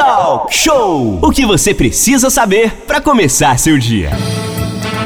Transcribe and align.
Talk 0.00 0.54
Show! 0.54 1.18
O 1.20 1.30
que 1.30 1.44
você 1.44 1.74
precisa 1.74 2.30
saber 2.30 2.72
para 2.86 3.02
começar 3.02 3.58
seu 3.58 3.76
dia. 3.76 4.08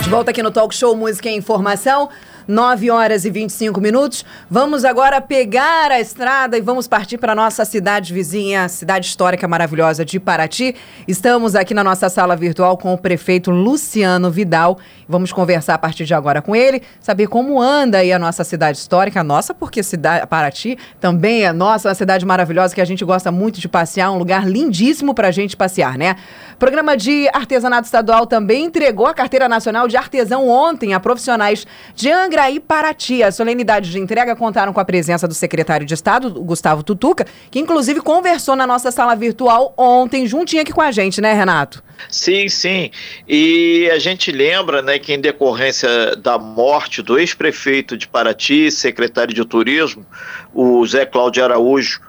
De 0.00 0.08
volta 0.08 0.30
aqui 0.30 0.40
no 0.40 0.52
Talk 0.52 0.72
Show 0.72 0.94
Música 0.94 1.28
e 1.28 1.34
Informação. 1.36 2.08
9 2.46 2.90
horas 2.90 3.24
e 3.24 3.30
25 3.30 3.80
minutos. 3.80 4.24
Vamos 4.50 4.84
agora 4.84 5.20
pegar 5.20 5.90
a 5.90 5.98
estrada 5.98 6.58
e 6.58 6.60
vamos 6.60 6.86
partir 6.86 7.16
para 7.16 7.34
nossa 7.34 7.64
cidade 7.64 8.12
vizinha, 8.12 8.68
cidade 8.68 9.06
histórica 9.06 9.48
maravilhosa 9.48 10.04
de 10.04 10.20
Paraty. 10.20 10.74
Estamos 11.08 11.54
aqui 11.54 11.72
na 11.72 11.82
nossa 11.82 12.08
sala 12.08 12.36
virtual 12.36 12.76
com 12.76 12.92
o 12.92 12.98
prefeito 12.98 13.50
Luciano 13.50 14.30
Vidal. 14.30 14.78
Vamos 15.08 15.32
conversar 15.32 15.74
a 15.74 15.78
partir 15.78 16.04
de 16.04 16.12
agora 16.12 16.42
com 16.42 16.54
ele, 16.54 16.82
saber 17.00 17.26
como 17.28 17.60
anda 17.60 17.98
aí 17.98 18.12
a 18.12 18.18
nossa 18.18 18.44
cidade 18.44 18.78
histórica, 18.78 19.24
nossa, 19.24 19.54
porque 19.54 19.82
cidade, 19.82 20.26
Paraty 20.26 20.76
também 21.00 21.44
é 21.44 21.52
nossa, 21.52 21.88
uma 21.88 21.94
cidade 21.94 22.26
maravilhosa 22.26 22.74
que 22.74 22.80
a 22.80 22.84
gente 22.84 23.04
gosta 23.04 23.32
muito 23.32 23.60
de 23.60 23.68
passear, 23.68 24.10
um 24.10 24.18
lugar 24.18 24.46
lindíssimo 24.46 25.14
para 25.14 25.28
a 25.28 25.30
gente 25.30 25.56
passear, 25.56 25.96
né? 25.96 26.16
Programa 26.58 26.96
de 26.96 27.28
Artesanato 27.32 27.86
Estadual 27.86 28.26
também 28.26 28.64
entregou 28.64 29.06
a 29.06 29.14
Carteira 29.14 29.48
Nacional 29.48 29.88
de 29.88 29.96
Artesão 29.96 30.48
ontem 30.48 30.94
a 30.94 31.00
profissionais 31.00 31.66
de 31.94 32.10
Angra 32.10 32.33
e 32.50 32.60
Paraty. 32.60 33.22
As 33.22 33.36
solenidades 33.36 33.90
de 33.90 33.98
entrega 33.98 34.34
contaram 34.34 34.72
com 34.72 34.80
a 34.80 34.84
presença 34.84 35.28
do 35.28 35.34
secretário 35.34 35.86
de 35.86 35.94
Estado, 35.94 36.30
Gustavo 36.42 36.82
Tutuca, 36.82 37.26
que 37.50 37.58
inclusive 37.58 38.00
conversou 38.00 38.56
na 38.56 38.66
nossa 38.66 38.90
sala 38.90 39.14
virtual 39.14 39.72
ontem, 39.76 40.26
juntinho 40.26 40.62
aqui 40.62 40.72
com 40.72 40.80
a 40.80 40.90
gente, 40.90 41.20
né, 41.20 41.32
Renato? 41.32 41.82
Sim, 42.08 42.48
sim. 42.48 42.90
E 43.28 43.88
a 43.92 43.98
gente 43.98 44.30
lembra 44.32 44.82
né, 44.82 44.98
que, 44.98 45.12
em 45.12 45.20
decorrência 45.20 46.16
da 46.16 46.38
morte 46.38 47.00
do 47.02 47.18
ex-prefeito 47.18 47.96
de 47.96 48.08
Paraty, 48.08 48.70
secretário 48.70 49.32
de 49.32 49.44
Turismo, 49.44 50.04
o 50.52 50.84
Zé 50.86 51.06
Cláudio 51.06 51.44
Araújo, 51.44 52.00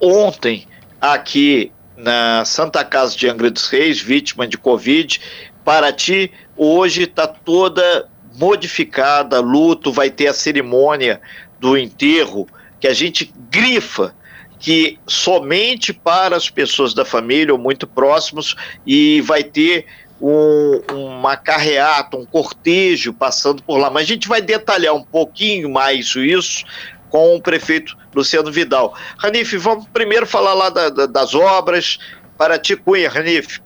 ontem, 0.00 0.66
aqui 1.00 1.70
na 1.96 2.44
Santa 2.44 2.84
Casa 2.84 3.16
de 3.16 3.28
Angra 3.28 3.50
dos 3.50 3.68
Reis, 3.68 4.00
vítima 4.00 4.46
de 4.46 4.56
Covid. 4.56 5.20
Paraty 5.64 6.32
hoje 6.56 7.04
está 7.04 7.26
toda 7.26 8.08
modificada, 8.36 9.40
luto, 9.40 9.92
vai 9.92 10.10
ter 10.10 10.28
a 10.28 10.34
cerimônia 10.34 11.20
do 11.58 11.76
enterro, 11.76 12.48
que 12.78 12.88
a 12.88 12.94
gente 12.94 13.32
grifa 13.50 14.14
que 14.58 14.98
somente 15.06 15.92
para 15.92 16.36
as 16.36 16.50
pessoas 16.50 16.92
da 16.92 17.04
família 17.04 17.52
ou 17.52 17.58
muito 17.58 17.86
próximos 17.86 18.54
e 18.86 19.22
vai 19.22 19.42
ter 19.42 19.86
um, 20.20 20.82
uma 20.92 21.34
carreata, 21.34 22.16
um 22.16 22.26
cortejo 22.26 23.12
passando 23.12 23.62
por 23.62 23.78
lá. 23.78 23.88
Mas 23.88 24.02
a 24.02 24.06
gente 24.06 24.28
vai 24.28 24.42
detalhar 24.42 24.94
um 24.94 25.02
pouquinho 25.02 25.70
mais 25.70 26.14
isso 26.14 26.64
com 27.08 27.36
o 27.36 27.40
prefeito 27.40 27.96
Luciano 28.14 28.52
Vidal. 28.52 28.94
Ranif, 29.18 29.56
vamos 29.56 29.86
primeiro 29.88 30.26
falar 30.26 30.52
lá 30.52 30.68
da, 30.68 30.90
da, 30.90 31.06
das 31.06 31.34
obras. 31.34 31.98
Para 32.36 32.58
ti, 32.58 32.76
Cunha, 32.76 33.08
Ranif. 33.08 33.60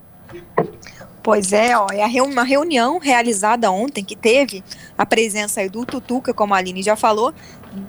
Pois 1.25 1.55
é, 1.55 1.75
ó, 1.75 1.86
é 1.91 2.22
uma 2.22 2.42
reunião 2.42 2.98
realizada 2.98 3.70
ontem 3.70 4.05
que 4.05 4.14
teve 4.14 4.62
a 4.97 5.06
presença 5.06 5.67
do 5.70 5.86
Tutuca, 5.86 6.34
como 6.34 6.53
a 6.53 6.58
Aline 6.58 6.83
já 6.83 6.97
falou, 6.97 7.33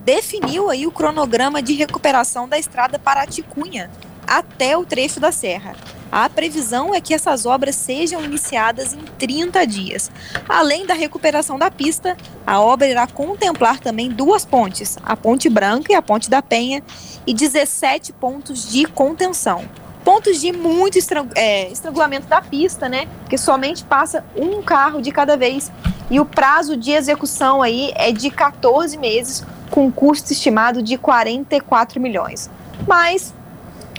definiu 0.06 0.70
aí 0.70 0.88
o 0.88 0.92
cronograma 0.92 1.62
de 1.62 1.74
recuperação 1.74 2.48
da 2.48 2.58
estrada 2.58 2.98
para 2.98 3.28
Ticunha 3.28 3.92
até 4.26 4.78
o 4.78 4.86
trecho 4.86 5.20
da 5.20 5.34
serra. 5.34 5.76
A 6.10 6.30
previsão 6.30 6.96
é 6.96 7.02
que 7.02 7.14
essas 7.14 7.46
obras 7.46 7.76
sejam 7.76 8.24
iniciadas 8.24 8.94
em 8.94 9.04
30 9.20 9.68
dias. 9.68 10.10
Além 10.48 10.86
da 10.86 10.94
recuperação 10.94 11.60
da 11.60 11.70
pista, 11.70 12.16
a 12.48 12.62
obra 12.62 12.88
irá 12.88 13.06
contemplar 13.06 13.82
também 13.82 14.10
duas 14.10 14.46
pontes, 14.46 14.98
a 15.04 15.18
Ponte 15.18 15.50
Branca 15.50 15.92
e 15.92 15.96
a 15.96 16.02
Ponte 16.02 16.30
da 16.30 16.42
Penha, 16.42 16.82
e 17.28 17.34
17 17.34 18.14
pontos 18.14 18.72
de 18.72 18.86
contenção. 18.86 19.66
Pontos 20.06 20.40
de 20.40 20.54
muito 20.54 20.98
é, 21.36 21.68
estrangulamento 21.70 22.28
da 22.28 22.42
pista, 22.42 22.88
né? 22.88 23.08
Porque 23.22 23.38
somente 23.38 23.84
passa 23.84 24.24
um 24.36 24.62
carro 24.62 25.02
de 25.02 25.12
cada 25.12 25.36
vez. 25.36 25.70
E 26.10 26.20
o 26.20 26.26
prazo 26.26 26.78
de 26.78 26.92
execução 26.92 27.62
aí 27.62 27.92
é 27.96 28.12
de 28.12 28.30
14 28.30 28.98
meses, 28.98 29.44
com 29.70 29.92
custo 29.92 30.32
estimado 30.32 30.82
de 30.82 30.98
44 30.98 32.00
milhões. 32.00 32.50
Mas 32.88 33.34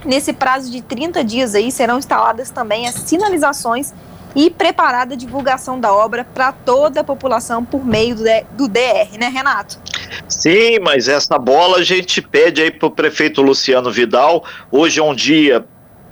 Nesse 0.06 0.32
prazo 0.32 0.70
de 0.70 0.82
30 0.82 1.24
dias 1.24 1.54
aí 1.56 1.72
serão 1.72 1.98
instaladas 1.98 2.48
também 2.48 2.86
as 2.86 2.94
sinalizações 2.94 3.92
e 4.36 4.48
preparada 4.50 5.14
a 5.14 5.16
divulgação 5.16 5.80
da 5.80 5.92
obra 5.92 6.24
para 6.24 6.52
toda 6.52 7.00
a 7.00 7.04
população 7.04 7.64
por 7.64 7.84
meio 7.84 8.14
do 8.14 8.68
DR, 8.68 9.18
né, 9.18 9.28
Renato? 9.28 9.80
Sim, 10.28 10.78
mas 10.80 11.08
essa 11.08 11.36
bola 11.38 11.78
a 11.78 11.82
gente 11.82 12.22
pede 12.22 12.62
aí 12.62 12.70
para 12.70 12.86
o 12.86 12.90
prefeito 12.90 13.42
Luciano 13.42 13.90
Vidal. 13.90 14.44
Hoje 14.70 15.00
é 15.00 15.02
um 15.02 15.14
dia 15.14 15.66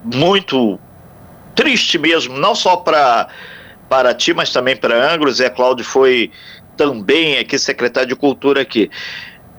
muito 0.05 0.79
triste 1.55 1.99
mesmo, 1.99 2.37
não 2.37 2.55
só 2.55 2.77
para 2.77 3.29
para 3.89 4.15
ti, 4.15 4.33
mas 4.35 4.51
também 4.51 4.77
para 4.77 5.13
Anglos. 5.13 5.37
Zé 5.37 5.51
Cláudio 5.51 5.85
foi 5.85 6.31
também 6.77 7.39
aqui 7.39 7.59
secretário 7.59 8.09
de 8.09 8.17
Cultura 8.17 8.63
aqui. 8.63 8.91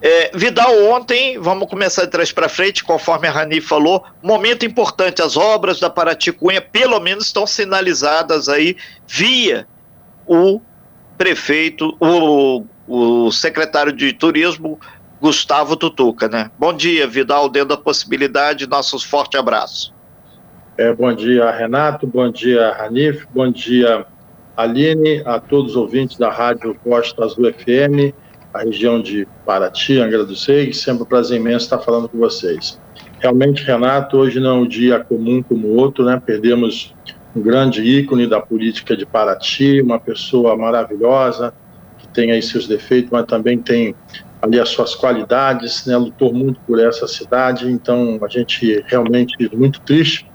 É, 0.02 0.30
Vidal, 0.36 0.84
ontem, 0.86 1.40
vamos 1.40 1.70
começar 1.70 2.04
de 2.04 2.12
trás 2.12 2.32
para 2.32 2.50
frente, 2.50 2.84
conforme 2.84 3.28
a 3.28 3.32
Rani 3.32 3.62
falou, 3.62 4.04
momento 4.22 4.66
importante, 4.66 5.22
as 5.22 5.38
obras 5.38 5.80
da 5.80 5.90
Paraty 5.90 6.32
Cunha, 6.32 6.62
pelo 6.62 7.00
menos, 7.00 7.26
estão 7.26 7.48
sinalizadas 7.48 8.50
aí 8.50 8.76
via 9.08 9.68
o 10.28 10.60
prefeito, 11.18 11.96
o, 12.00 12.66
o 12.88 13.32
secretário 13.32 13.94
de 13.94 14.12
turismo, 14.14 14.80
Gustavo 15.22 15.76
Tutuca, 15.76 16.28
né? 16.28 16.52
Bom 16.60 16.74
dia, 16.74 17.08
Vidal, 17.08 17.50
dentro 17.50 17.70
da 17.70 17.78
possibilidade, 17.78 18.68
nossos 18.68 19.04
forte 19.04 19.38
abraços. 19.38 19.95
É, 20.78 20.94
bom 20.94 21.14
dia, 21.14 21.50
Renato, 21.52 22.06
bom 22.06 22.30
dia, 22.30 22.70
Ranif, 22.74 23.26
bom 23.34 23.50
dia, 23.50 24.06
Aline, 24.58 25.22
a 25.26 25.40
todos 25.40 25.72
os 25.72 25.78
ouvintes 25.78 26.18
da 26.18 26.30
Rádio 26.30 26.76
Costa 26.84 27.24
Azul 27.24 27.46
FM, 27.46 28.14
a 28.54 28.60
região 28.60 29.02
de 29.02 29.26
Paraty, 29.46 30.00
Angra 30.00 30.26
dos 30.26 30.46
Reis, 30.46 30.82
sempre 30.82 31.04
um 31.04 31.06
prazer 31.06 31.40
imenso 31.40 31.64
estar 31.64 31.78
falando 31.80 32.10
com 32.10 32.18
vocês. 32.18 32.78
Realmente, 33.22 33.64
Renato, 33.64 34.18
hoje 34.18 34.38
não 34.42 34.50
é 34.50 34.54
um 34.54 34.68
dia 34.68 35.00
comum 35.00 35.42
como 35.42 35.70
outro, 35.70 36.04
né? 36.04 36.22
Perdemos 36.26 36.94
um 37.34 37.42
grande 37.42 37.82
ícone 37.82 38.28
da 38.28 38.42
política 38.42 38.98
de 38.98 39.06
Paraty, 39.06 39.82
uma 39.82 39.98
pessoa 39.98 40.58
maravilhosa, 40.58 41.54
que 42.00 42.08
tem 42.10 42.32
aí 42.32 42.42
seus 42.42 42.68
defeitos, 42.68 43.12
mas 43.12 43.26
também 43.28 43.60
tem 43.60 43.96
ali 44.42 44.60
as 44.60 44.68
suas 44.68 44.94
qualidades, 44.94 45.86
né? 45.86 45.96
Lutou 45.96 46.34
muito 46.34 46.60
por 46.68 46.80
essa 46.80 47.08
cidade, 47.08 47.66
então 47.72 48.20
a 48.22 48.28
gente 48.28 48.84
realmente 48.90 49.38
muito 49.56 49.80
triste 49.80 50.30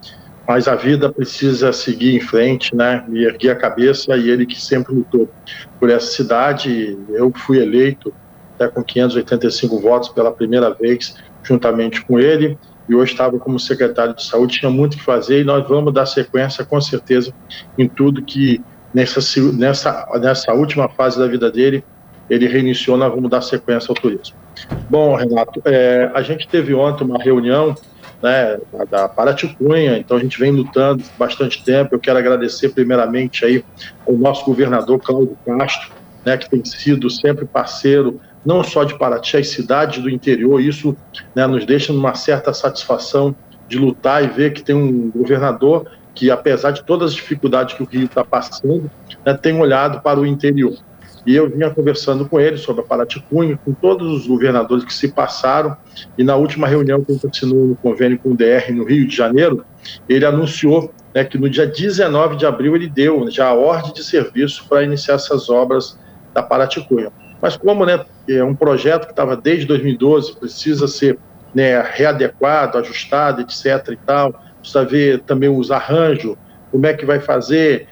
mas 0.51 0.67
a 0.67 0.75
vida 0.75 1.13
precisa 1.13 1.73
seguir 1.73 2.17
em 2.17 2.19
frente, 2.19 2.75
né? 2.75 3.05
E 3.13 3.23
erguer 3.23 3.51
a 3.51 3.55
cabeça 3.55 4.17
e 4.17 4.29
ele 4.29 4.45
que 4.45 4.61
sempre 4.61 4.93
lutou 4.93 5.29
por 5.79 5.89
essa 5.89 6.09
cidade. 6.09 6.99
Eu 7.11 7.33
fui 7.33 7.61
eleito 7.61 8.13
até 8.57 8.67
com 8.67 8.83
585 8.83 9.79
votos 9.79 10.09
pela 10.09 10.33
primeira 10.33 10.75
vez, 10.75 11.15
juntamente 11.45 12.05
com 12.05 12.19
ele. 12.19 12.59
E 12.89 12.97
hoje 12.97 13.13
estava 13.13 13.39
como 13.39 13.61
secretário 13.61 14.13
de 14.13 14.25
saúde, 14.25 14.59
tinha 14.59 14.73
muito 14.73 14.97
que 14.97 15.05
fazer 15.05 15.43
e 15.43 15.45
nós 15.45 15.69
vamos 15.69 15.95
dar 15.95 16.05
sequência, 16.05 16.65
com 16.65 16.81
certeza, 16.81 17.33
em 17.79 17.87
tudo 17.87 18.21
que 18.21 18.61
nessa, 18.93 19.21
nessa, 19.53 20.09
nessa 20.21 20.53
última 20.53 20.89
fase 20.89 21.17
da 21.17 21.29
vida 21.29 21.49
dele 21.49 21.85
ele 22.29 22.49
reiniciou, 22.49 22.97
nós 22.97 23.15
vamos 23.15 23.31
dar 23.31 23.41
sequência 23.41 23.89
ao 23.89 23.95
turismo. 23.95 24.35
Bom, 24.89 25.15
Renato, 25.15 25.63
é, 25.65 26.11
a 26.13 26.23
gente 26.23 26.49
teve 26.49 26.75
ontem 26.75 27.05
uma 27.05 27.23
reunião 27.23 27.73
né, 28.23 28.59
da 28.91 29.09
Paraticunha, 29.09 29.99
então 29.99 30.17
a 30.17 30.21
gente 30.21 30.39
vem 30.39 30.53
lutando 30.53 31.03
bastante 31.19 31.65
tempo. 31.65 31.95
Eu 31.95 32.01
quero 32.01 32.19
agradecer 32.19 32.71
primeiramente 32.71 33.45
aí 33.45 33.65
ao 34.07 34.15
nosso 34.15 34.45
governador 34.45 34.99
Cláudio 34.99 35.37
Castro, 35.47 35.91
né, 36.25 36.37
que 36.37 36.49
tem 36.49 36.65
sido 36.65 37.09
sempre 37.09 37.45
parceiro 37.45 38.21
não 38.45 38.65
só 38.65 38.85
de 38.85 38.99
Paraty, 38.99 39.37
as 39.37 39.49
cidades 39.49 40.03
do 40.03 40.09
interior. 40.09 40.61
Isso 40.61 40.97
né, 41.35 41.47
nos 41.47 41.65
deixa 41.67 41.93
numa 41.93 42.15
certa 42.15 42.53
satisfação 42.53 43.35
de 43.69 43.79
lutar 43.79 44.25
e 44.25 44.29
ver 44.29 44.53
que 44.53 44.63
tem 44.63 44.75
um 44.75 45.11
governador 45.11 45.87
que, 46.15 46.31
apesar 46.31 46.73
de 46.73 46.83
todas 46.85 47.11
as 47.11 47.15
dificuldades 47.15 47.75
que 47.75 47.83
o 47.83 47.87
Rio 47.87 48.05
está 48.05 48.25
passando, 48.25 48.91
né, 49.25 49.35
tem 49.35 49.59
olhado 49.59 50.01
para 50.01 50.19
o 50.19 50.27
interior. 50.27 50.75
E 51.27 51.35
eu 51.35 51.51
vinha 51.51 51.71
conversando 51.71 52.29
com 52.29 52.41
ele 52.41 52.57
sobre 52.57 52.83
a 52.83 52.85
Paraticunha, 52.85 53.59
com 53.65 53.73
todos 53.73 54.11
os 54.13 54.27
governadores 54.27 54.85
que 54.85 54.95
se 54.95 55.09
passaram, 55.09 55.77
e 56.17 56.25
na 56.25 56.37
última 56.37 56.67
reunião 56.67 57.05
que 57.05 57.13
ele 57.13 57.21
assinou 57.25 57.67
no 57.67 57.77
convênio 57.77 58.19
com 58.19 58.31
o 58.31 58.37
DR 58.37 58.73
no 58.73 58.85
Rio 58.85 59.07
de 59.07 59.15
Janeiro, 59.15 59.65
ele 60.09 60.25
anunciou 60.25 60.93
né, 61.15 61.25
que 61.25 61.39
no 61.39 61.49
dia 61.49 61.67
19 61.67 62.37
de 62.37 62.47
abril 62.47 62.75
ele 62.75 62.89
deu 62.89 63.31
já 63.31 63.49
a 63.49 63.55
ordem 63.55 63.93
de 63.93 64.03
serviço 64.03 64.67
para 64.69 64.83
iniciar 64.83 65.15
essas 65.15 65.51
obras 65.51 65.99
da 66.33 66.43
Paraticunha. 66.43 67.11
Mas 67.41 67.57
como 67.57 67.85
né, 67.85 68.05
é 68.29 68.45
um 68.45 68.55
projeto 68.55 69.07
que 69.07 69.13
estava 69.13 69.37
desde 69.37 69.67
2012, 69.67 70.37
precisa 70.37 70.87
ser 70.87 71.19
né, 71.55 71.81
readequado, 71.81 72.79
ajustado, 72.79 73.43
etc. 73.43 73.89
e 73.91 73.97
tal, 73.97 74.35
precisa 74.59 74.85
ver 74.85 75.21
também 75.21 75.49
os 75.49 75.71
arranjos, 75.71 76.37
como 76.71 76.87
é 76.87 76.95
que 76.95 77.05
vai 77.05 77.19
fazer, 77.19 77.89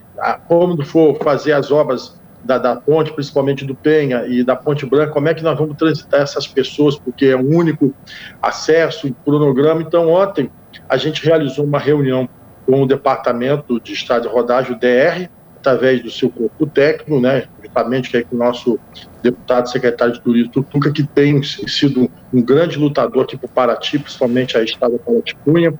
como 0.46 0.84
for 0.84 1.18
fazer 1.22 1.52
as 1.52 1.70
obras 1.70 2.17
da, 2.48 2.56
da, 2.56 2.74
ponte, 2.76 3.12
principalmente 3.12 3.66
do 3.66 3.74
Penha 3.74 4.24
e 4.26 4.42
da 4.42 4.56
Ponte 4.56 4.86
Branca, 4.86 5.12
como 5.12 5.28
é 5.28 5.34
que 5.34 5.42
nós 5.42 5.58
vamos 5.58 5.76
transitar 5.76 6.22
essas 6.22 6.46
pessoas, 6.46 6.98
porque 6.98 7.26
é 7.26 7.36
um 7.36 7.54
único 7.54 7.94
acesso, 8.40 9.14
cronograma. 9.22 9.82
Então, 9.82 10.08
ontem, 10.08 10.50
a 10.88 10.96
gente 10.96 11.22
realizou 11.22 11.66
uma 11.66 11.78
reunião 11.78 12.26
com 12.64 12.82
o 12.82 12.86
Departamento 12.86 13.78
de 13.78 13.92
Estrada 13.92 14.22
de 14.22 14.28
Rodagem, 14.28 14.72
o 14.72 14.78
DR, 14.78 15.28
através 15.58 16.02
do 16.02 16.10
seu 16.10 16.30
corpo 16.30 16.66
técnico, 16.66 17.20
né, 17.20 17.44
justamente 17.62 18.08
que 18.08 18.16
é 18.16 18.24
o 18.32 18.36
nosso 18.36 18.78
deputado 19.22 19.68
secretário 19.68 20.14
de 20.14 20.20
Turismo, 20.22 20.50
Tutuca, 20.50 20.90
que 20.90 21.02
tem 21.02 21.42
sido 21.42 22.10
um 22.32 22.40
grande 22.40 22.78
lutador 22.78 23.24
aqui 23.24 23.36
para 23.36 23.46
o 23.46 23.50
Paraty, 23.50 23.98
principalmente 23.98 24.56
a 24.56 24.62
estrada 24.62 24.98
Paraty-Cunha, 24.98 25.74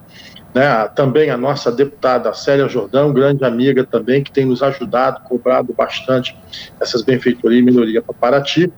né, 0.55 0.89
também 0.95 1.31
a 1.31 1.37
nossa 1.37 1.71
deputada 1.71 2.33
Célia 2.33 2.69
Jordão, 2.69 3.13
grande 3.13 3.45
amiga 3.45 3.85
também, 3.85 4.23
que 4.23 4.33
tem 4.33 4.45
nos 4.45 4.63
ajudado, 4.63 5.21
cobrado 5.25 5.73
bastante 5.73 6.37
essas 6.81 7.03
benfeitorias 7.03 7.61
e 7.61 7.65
melhoria 7.65 8.03
para 8.03 8.15
Paraty, 8.15 8.73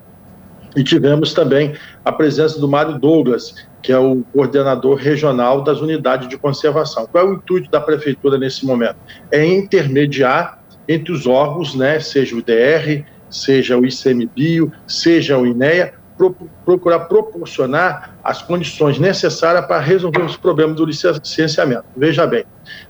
e 0.77 0.85
tivemos 0.85 1.35
também 1.35 1.75
a 2.05 2.13
presença 2.13 2.61
do 2.61 2.69
Mário 2.69 2.99
Douglas, 2.99 3.55
que 3.83 3.93
é 3.93 3.99
o 3.99 4.23
coordenador 4.33 4.97
regional 4.97 5.63
das 5.63 5.81
unidades 5.81 6.29
de 6.29 6.39
conservação. 6.39 7.07
Qual 7.07 7.25
é 7.25 7.29
o 7.29 7.35
intuito 7.35 7.71
da 7.71 7.81
prefeitura 7.81 8.39
nesse 8.39 8.65
momento? 8.65 8.97
É 9.33 9.45
intermediar 9.45 10.63
entre 10.89 11.13
os 11.13 11.27
órgãos, 11.27 11.75
né, 11.75 11.99
seja 11.99 12.37
o 12.37 12.43
DR, 12.43 13.05
seja 13.29 13.79
o 13.79 13.87
ICMBio, 13.87 14.73
seja 14.87 15.39
o 15.39 15.47
INEA, 15.47 15.95
pro, 16.21 16.37
procurar 16.65 17.01
proporcionar 17.01 18.15
as 18.23 18.43
condições 18.43 18.99
necessárias 18.99 19.65
para 19.65 19.81
resolver 19.81 20.21
os 20.21 20.37
problemas 20.37 20.77
do 20.77 20.85
licenciamento. 20.85 21.85
Veja 21.97 22.27
bem, 22.27 22.45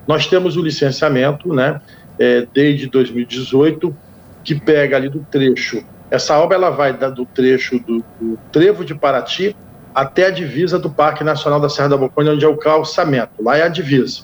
nós 0.06 0.26
temos 0.26 0.56
o 0.56 0.62
licenciamento, 0.62 1.54
né, 1.54 1.80
é, 2.18 2.46
desde 2.52 2.88
2018, 2.88 3.94
que 4.42 4.58
pega 4.58 4.96
ali 4.96 5.08
do 5.08 5.20
trecho. 5.30 5.84
Essa 6.10 6.36
obra 6.38 6.56
ela 6.56 6.70
vai 6.70 6.92
do 6.92 7.24
trecho 7.24 7.78
do, 7.78 8.04
do 8.20 8.36
Trevo 8.50 8.84
de 8.84 8.94
Paraty 8.94 9.54
até 9.94 10.26
a 10.26 10.30
divisa 10.30 10.78
do 10.78 10.90
Parque 10.90 11.22
Nacional 11.22 11.60
da 11.60 11.68
Serra 11.68 11.90
da 11.90 11.96
Boconha, 11.96 12.32
onde 12.32 12.44
é 12.44 12.48
o 12.48 12.56
calçamento. 12.56 13.30
Lá 13.40 13.56
é 13.56 13.62
a 13.62 13.68
divisa. 13.68 14.22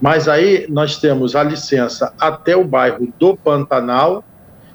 Mas 0.00 0.28
aí 0.28 0.66
nós 0.68 0.98
temos 0.98 1.34
a 1.34 1.42
licença 1.42 2.12
até 2.20 2.56
o 2.56 2.64
bairro 2.64 3.12
do 3.18 3.36
Pantanal 3.36 4.22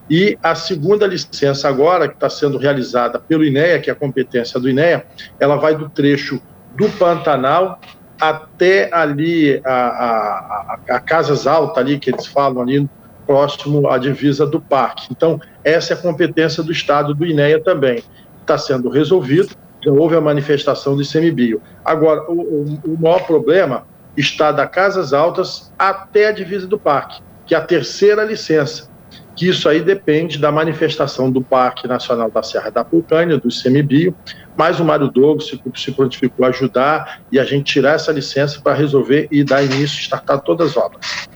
e 0.10 0.38
a 0.42 0.56
segunda 0.56 1.06
licença 1.06 1.68
agora, 1.68 2.08
que 2.08 2.14
está 2.14 2.30
sendo 2.30 2.58
realizada 2.58 3.20
pelo 3.20 3.44
INEA, 3.44 3.80
que 3.80 3.90
é 3.90 3.94
a 3.94 3.96
competência 3.96 4.60
do 4.60 4.70
INEA, 4.70 5.06
ela 5.40 5.58
vai 5.58 5.76
do 5.76 5.90
trecho 5.90 6.42
do 6.76 6.90
Pantanal 6.92 7.80
até 8.20 8.90
ali 8.94 9.62
a, 9.64 9.72
a, 9.72 10.80
a, 10.90 10.96
a 10.96 11.00
Casas 11.00 11.46
Altas 11.46 11.78
ali, 11.78 12.00
que 12.00 12.10
eles 12.10 12.26
falam 12.26 12.62
ali, 12.62 12.90
próximo 13.26 13.90
à 13.90 13.98
divisa 13.98 14.48
do 14.48 14.62
parque. 14.62 15.08
Então, 15.12 15.40
essa 15.64 15.94
é 15.94 15.98
a 15.98 16.00
competência 16.00 16.64
do 16.64 16.72
Estado 16.72 17.14
do 17.14 17.26
INEA 17.26 17.62
também. 17.62 18.02
Está 18.42 18.58
sendo 18.58 18.90
resolvido, 18.90 19.50
houve 19.86 20.16
a 20.16 20.22
manifestação 20.22 20.96
do 20.96 21.02
ICMBio. 21.02 21.62
Agora, 21.84 22.24
o, 22.32 22.34
o, 22.34 22.94
o 22.94 22.98
maior 23.00 23.26
problema 23.26 23.86
está 24.16 24.52
da 24.52 24.66
Casas 24.66 25.14
Altas 25.14 25.72
até 25.78 26.28
a 26.28 26.32
divisa 26.32 26.66
do 26.66 26.80
parque, 26.80 27.22
que 27.46 27.54
é 27.54 27.58
a 27.58 27.62
terceira 27.62 28.24
licença, 28.24 28.90
que 29.38 29.48
isso 29.48 29.70
aí 29.70 29.82
depende 29.82 30.40
da 30.40 30.52
manifestação 30.52 31.32
do 31.32 31.42
Parque 31.42 31.88
Nacional 31.88 32.30
da 32.32 32.42
Serra 32.42 32.72
da 32.72 32.84
Pulcânia, 32.84 33.38
do 33.38 33.48
ICMBio, 33.48 34.16
mas 34.58 34.80
o 34.80 34.84
Mário 34.84 35.10
Douglas 35.10 35.48
se, 35.48 35.62
se 35.76 35.92
prontificou 35.92 36.44
a 36.44 36.50
ajudar 36.50 37.22
e 37.32 37.40
a 37.40 37.46
gente 37.46 37.72
tirar 37.72 37.94
essa 37.94 38.12
licença 38.12 38.60
para 38.60 38.74
resolver 38.74 39.28
e 39.32 39.44
dar 39.44 39.64
início, 39.64 40.00
startar 40.00 40.42
todas 40.42 40.72
as 40.72 40.78
obras. 40.78 41.28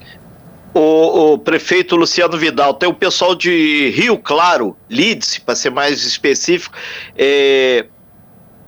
O, 0.74 1.34
o, 1.34 1.38
prefeito 1.38 1.96
Luciano 1.96 2.38
Vidal, 2.38 2.74
tem 2.74 2.90
o 2.90 2.94
pessoal 2.94 3.36
de 3.36 3.92
Rio 3.92 4.18
Claro, 4.18 4.76
Leeds, 4.90 5.38
para 5.38 5.56
ser 5.56 5.70
mais 5.70 6.04
específico, 6.04 6.76
é, 7.16 7.86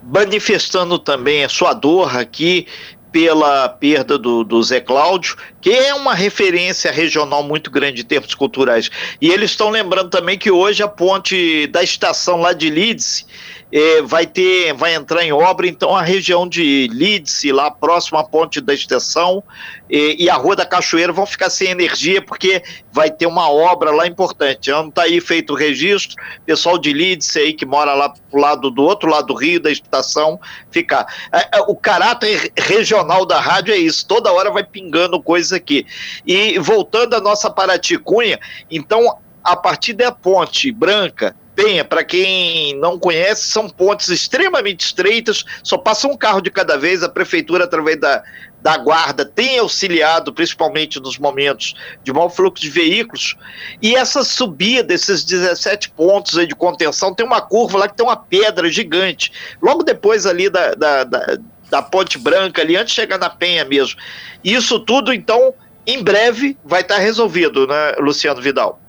manifestando 0.03 0.99
também 0.99 1.43
a 1.43 1.49
sua 1.49 1.73
dor 1.73 2.15
aqui 2.15 2.67
pela 3.11 3.69
perda 3.69 4.17
do, 4.17 4.43
do 4.43 4.61
Zé 4.61 4.81
Cláudio, 4.81 5.37
que 5.63 5.71
é 5.71 5.95
uma 5.95 6.13
referência 6.13 6.91
regional 6.91 7.41
muito 7.41 7.71
grande 7.71 8.01
em 8.01 8.05
termos 8.05 8.35
culturais. 8.35 8.91
E 9.21 9.31
eles 9.31 9.51
estão 9.51 9.69
lembrando 9.69 10.09
também 10.09 10.37
que 10.37 10.51
hoje 10.51 10.83
a 10.83 10.89
ponte 10.89 11.67
da 11.67 11.81
estação 11.81 12.41
lá 12.41 12.51
de 12.51 12.69
Leeds 12.69 13.25
é, 13.73 14.03
vai 14.03 14.27
ter, 14.27 14.71
vai 14.73 14.93
entrar 14.93 15.23
em 15.23 15.33
obra, 15.33 15.65
então 15.65 15.95
a 15.95 16.03
região 16.03 16.47
de 16.47 16.87
Leeds, 16.93 17.43
lá 17.45 17.71
próximo 17.71 18.19
à 18.19 18.23
ponte 18.23 18.61
da 18.61 18.71
extensão, 18.71 19.43
e, 19.89 20.25
e, 20.25 20.29
a 20.29 20.35
Rua 20.35 20.55
da 20.55 20.65
Cachoeira 20.65 21.11
vão 21.11 21.25
ficar 21.25 21.49
sem 21.49 21.69
energia, 21.69 22.21
porque 22.21 22.61
vai 22.91 23.09
ter 23.09 23.25
uma 23.25 23.49
obra 23.49 23.91
lá 23.91 24.07
importante. 24.07 24.69
Não 24.69 24.89
está 24.89 25.03
aí 25.03 25.19
feito 25.19 25.53
o 25.53 25.55
registro, 25.55 26.15
pessoal 26.45 26.77
de 26.77 26.93
Leeds 26.93 27.35
aí 27.35 27.53
que 27.53 27.65
mora 27.65 27.93
lá 27.93 28.09
pro 28.09 28.39
lado 28.39 28.69
do 28.69 28.83
outro 28.83 29.09
lado 29.09 29.27
do 29.27 29.33
Rio, 29.33 29.59
da 29.59 29.71
estação, 29.71 30.39
ficar. 30.71 31.05
É, 31.31 31.57
é, 31.57 31.61
o 31.67 31.75
caráter 31.75 32.51
regional 32.55 33.25
da 33.25 33.39
rádio 33.39 33.73
é 33.73 33.77
isso, 33.77 34.07
toda 34.07 34.31
hora 34.31 34.51
vai 34.51 34.63
pingando 34.63 35.21
aqui. 35.53 35.85
E 36.25 36.57
voltando 36.59 37.15
à 37.15 37.21
nossa 37.21 37.49
Paraty 37.49 37.97
Cunha, 37.97 38.39
então 38.69 39.17
a 39.43 39.55
partir 39.55 39.93
da 39.93 40.11
ponte 40.11 40.71
branca 40.71 41.35
Penha, 41.55 41.85
para 41.85 42.03
quem 42.03 42.75
não 42.79 42.97
conhece, 42.97 43.43
são 43.43 43.69
pontes 43.69 44.09
extremamente 44.09 44.85
estreitas, 44.85 45.45
só 45.63 45.77
passa 45.77 46.07
um 46.07 46.17
carro 46.17 46.41
de 46.41 46.49
cada 46.49 46.77
vez. 46.77 47.03
A 47.03 47.09
prefeitura, 47.09 47.65
através 47.65 47.99
da, 47.99 48.23
da 48.59 48.75
guarda, 48.77 49.23
tem 49.23 49.59
auxiliado, 49.59 50.33
principalmente 50.33 50.99
nos 50.99 51.19
momentos 51.19 51.75
de 52.03 52.11
mau 52.11 52.27
fluxo 52.27 52.63
de 52.63 52.71
veículos. 52.71 53.37
E 53.81 53.95
essa 53.95 54.23
subida 54.23 54.83
desses 54.83 55.23
17 55.23 55.91
pontos 55.91 56.37
aí 56.37 56.47
de 56.47 56.55
contenção 56.55 57.13
tem 57.13 57.25
uma 57.25 57.41
curva 57.41 57.77
lá 57.77 57.87
que 57.87 57.95
tem 57.95 58.05
uma 58.05 58.17
pedra 58.17 58.67
gigante. 58.69 59.31
Logo 59.61 59.83
depois 59.83 60.25
ali 60.25 60.49
da, 60.49 60.73
da, 60.73 61.03
da, 61.03 61.37
da 61.73 61.81
Ponte 61.81 62.19
Branca, 62.19 62.61
ali, 62.61 62.75
antes 62.75 62.93
de 62.93 63.01
chegar 63.01 63.17
na 63.17 63.31
Penha 63.31 63.65
mesmo. 63.65 63.99
Isso 64.43 64.79
tudo, 64.79 65.11
então, 65.11 65.55
em 65.87 66.03
breve 66.03 66.55
vai 66.63 66.81
estar 66.81 66.99
resolvido, 66.99 67.65
né, 67.65 67.93
Luciano 67.99 68.39
Vidal? 68.39 68.79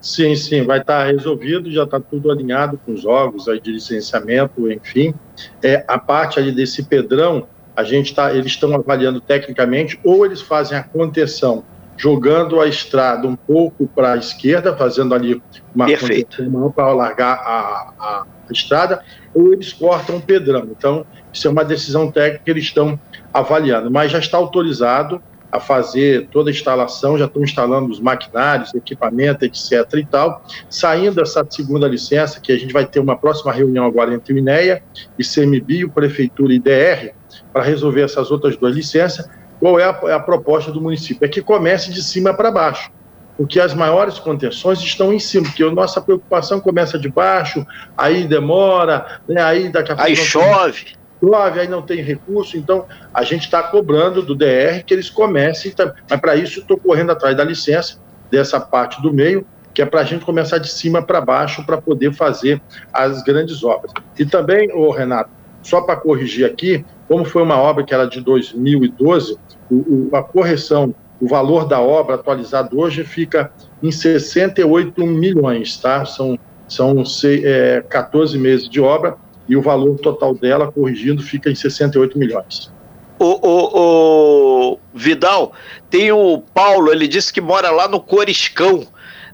Sim, 0.00 0.34
sim, 0.34 0.64
vai 0.64 0.80
estar 0.80 1.06
resolvido, 1.06 1.70
já 1.70 1.84
está 1.84 2.00
tudo 2.00 2.32
alinhado 2.32 2.78
com 2.84 2.92
os 2.92 3.06
órgãos 3.06 3.48
aí 3.48 3.60
de 3.60 3.70
licenciamento, 3.70 4.68
enfim. 4.68 5.14
É, 5.62 5.84
a 5.86 5.96
parte 5.96 6.40
ali 6.40 6.50
desse 6.50 6.82
pedrão, 6.82 7.46
a 7.76 7.84
gente 7.84 8.12
tá, 8.12 8.34
eles 8.34 8.46
estão 8.46 8.74
avaliando 8.74 9.20
tecnicamente, 9.20 9.98
ou 10.02 10.26
eles 10.26 10.42
fazem 10.42 10.76
a 10.76 10.82
contenção 10.82 11.64
jogando 11.96 12.60
a 12.60 12.66
estrada 12.66 13.28
um 13.28 13.36
pouco 13.36 13.86
para 13.86 14.14
a 14.14 14.16
esquerda, 14.16 14.76
fazendo 14.76 15.14
ali 15.14 15.40
uma 15.72 15.86
contenção 15.86 16.72
para 16.72 16.84
alargar 16.86 17.38
a, 17.38 17.92
a, 17.96 18.26
estrada, 18.52 19.02
ou 19.34 19.52
eles 19.52 19.72
cortam 19.72 20.16
o 20.16 20.20
pedrão. 20.20 20.68
Então, 20.70 21.06
isso 21.32 21.46
é 21.46 21.50
uma 21.50 21.64
decisão 21.64 22.10
técnica 22.10 22.44
que 22.44 22.50
eles 22.50 22.64
estão 22.64 22.98
avaliando, 23.32 23.90
mas 23.90 24.12
já 24.12 24.18
está 24.18 24.36
autorizado 24.36 25.20
a 25.50 25.60
fazer 25.60 26.26
toda 26.32 26.50
a 26.50 26.52
instalação, 26.52 27.16
já 27.16 27.26
estão 27.26 27.42
instalando 27.42 27.88
os 27.88 28.00
maquinários, 28.00 28.74
equipamento, 28.74 29.44
etc. 29.44 29.88
e 29.94 30.04
tal. 30.04 30.44
Saindo 30.68 31.20
essa 31.20 31.46
segunda 31.48 31.86
licença, 31.86 32.40
que 32.40 32.50
a 32.50 32.58
gente 32.58 32.72
vai 32.72 32.84
ter 32.84 32.98
uma 32.98 33.16
próxima 33.16 33.52
reunião 33.52 33.86
agora 33.86 34.12
entre 34.12 34.34
o 34.34 34.38
INEA, 34.38 34.82
ICMBio, 35.16 35.90
Prefeitura 35.90 36.52
e 36.52 36.58
DR, 36.58 37.14
para 37.52 37.62
resolver 37.62 38.02
essas 38.02 38.32
outras 38.32 38.56
duas 38.56 38.74
licenças, 38.74 39.28
qual 39.60 39.78
é 39.78 39.84
a, 39.84 40.00
é 40.10 40.12
a 40.12 40.18
proposta 40.18 40.72
do 40.72 40.80
município? 40.80 41.24
É 41.24 41.28
que 41.28 41.40
comece 41.40 41.92
de 41.92 42.02
cima 42.02 42.34
para 42.34 42.50
baixo 42.50 42.90
porque 43.36 43.58
as 43.58 43.74
maiores 43.74 44.18
contenções 44.18 44.78
estão 44.80 45.12
em 45.12 45.18
cima, 45.18 45.46
porque 45.46 45.62
a 45.62 45.70
nossa 45.70 46.00
preocupação 46.00 46.60
começa 46.60 46.98
de 46.98 47.08
baixo, 47.08 47.66
aí 47.96 48.26
demora, 48.26 49.20
né, 49.28 49.42
aí 49.42 49.68
daqui 49.70 49.92
a 49.92 49.96
pouco. 49.96 50.08
Aí 50.08 50.16
chove 50.16 50.84
chove, 51.24 51.60
aí 51.60 51.68
não 51.68 51.82
tem 51.82 52.02
recurso, 52.02 52.56
então 52.56 52.86
a 53.12 53.22
gente 53.22 53.44
está 53.44 53.62
cobrando 53.62 54.22
do 54.22 54.34
DR 54.34 54.82
que 54.84 54.92
eles 54.92 55.08
comecem, 55.08 55.72
mas 56.08 56.20
para 56.20 56.36
isso 56.36 56.60
estou 56.60 56.76
correndo 56.76 57.12
atrás 57.12 57.36
da 57.36 57.44
licença 57.44 57.98
dessa 58.30 58.60
parte 58.60 59.00
do 59.00 59.12
meio, 59.12 59.46
que 59.72 59.82
é 59.82 59.86
para 59.86 60.00
a 60.00 60.04
gente 60.04 60.24
começar 60.24 60.58
de 60.58 60.68
cima 60.68 61.02
para 61.02 61.20
baixo 61.20 61.64
para 61.64 61.80
poder 61.80 62.12
fazer 62.12 62.60
as 62.92 63.22
grandes 63.22 63.64
obras. 63.64 63.92
E 64.18 64.24
também, 64.24 64.72
ô 64.72 64.90
Renato, 64.90 65.30
só 65.62 65.80
para 65.80 65.96
corrigir 65.96 66.44
aqui, 66.46 66.84
como 67.08 67.24
foi 67.24 67.42
uma 67.42 67.56
obra 67.56 67.84
que 67.84 67.92
era 67.92 68.06
de 68.06 68.20
2012, 68.20 69.36
o, 69.70 69.74
o, 69.74 70.16
a 70.16 70.22
correção, 70.22 70.94
o 71.20 71.28
valor 71.28 71.66
da 71.66 71.80
obra 71.80 72.16
atualizado 72.16 72.78
hoje 72.78 73.04
fica 73.04 73.52
em 73.82 73.90
68 73.90 75.06
milhões, 75.06 75.76
tá? 75.76 76.04
São, 76.04 76.38
são 76.68 77.02
é, 77.24 77.82
14 77.88 78.36
meses 78.38 78.68
de 78.68 78.80
obra, 78.80 79.16
e 79.48 79.56
o 79.56 79.62
valor 79.62 79.98
total 79.98 80.34
dela, 80.34 80.70
corrigindo, 80.72 81.22
fica 81.22 81.50
em 81.50 81.54
68 81.54 82.18
milhões. 82.18 82.72
O, 83.18 83.24
o, 83.46 84.72
o, 84.72 84.78
Vidal, 84.92 85.52
tem 85.90 86.10
o 86.10 86.42
Paulo, 86.52 86.90
ele 86.90 87.06
disse 87.06 87.32
que 87.32 87.40
mora 87.40 87.70
lá 87.70 87.86
no 87.86 88.00
Coriscão. 88.00 88.86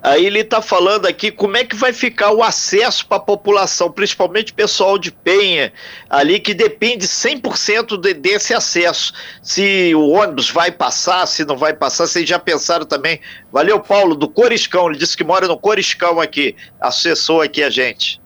Aí 0.02 0.25
ele 0.25 0.40
está 0.40 0.62
falando 0.62 1.07
aqui 1.07 1.30
como 1.30 1.57
é 1.57 1.64
que 1.64 1.76
vai 1.76 1.92
ficar 1.92 2.30
o 2.33 2.42
acesso 2.42 3.07
para 3.07 3.19
a 3.19 3.21
população, 3.21 3.92
principalmente 3.92 4.52
pessoal 4.52 4.99
de 4.99 5.12
Penha, 5.12 5.73
ali 6.09 6.40
que 6.40 6.54
depende 6.54 7.07
100% 7.07 8.00
de, 8.00 8.14
desse 8.14 8.54
acesso. 8.54 9.12
Se 9.42 9.95
o 9.95 10.09
ônibus 10.09 10.50
vai 10.50 10.71
passar, 10.71 11.26
se 11.26 11.45
não 11.45 11.57
vai 11.57 11.75
passar, 11.75 12.07
vocês 12.07 12.26
já 12.26 12.38
pensaram 12.38 12.87
também. 12.87 13.21
Valeu, 13.52 13.78
Paulo, 13.78 14.14
do 14.14 14.28
Coriscão, 14.28 14.88
ele 14.88 14.99
disse 14.99 15.16
que 15.16 15.25
mora 15.25 15.47
no 15.47 15.59
Coriscão 15.59 16.19
aqui, 16.19 16.57
acessou 16.80 17.42
aqui 17.42 17.62
a 17.62 17.69
gente. 17.69 18.21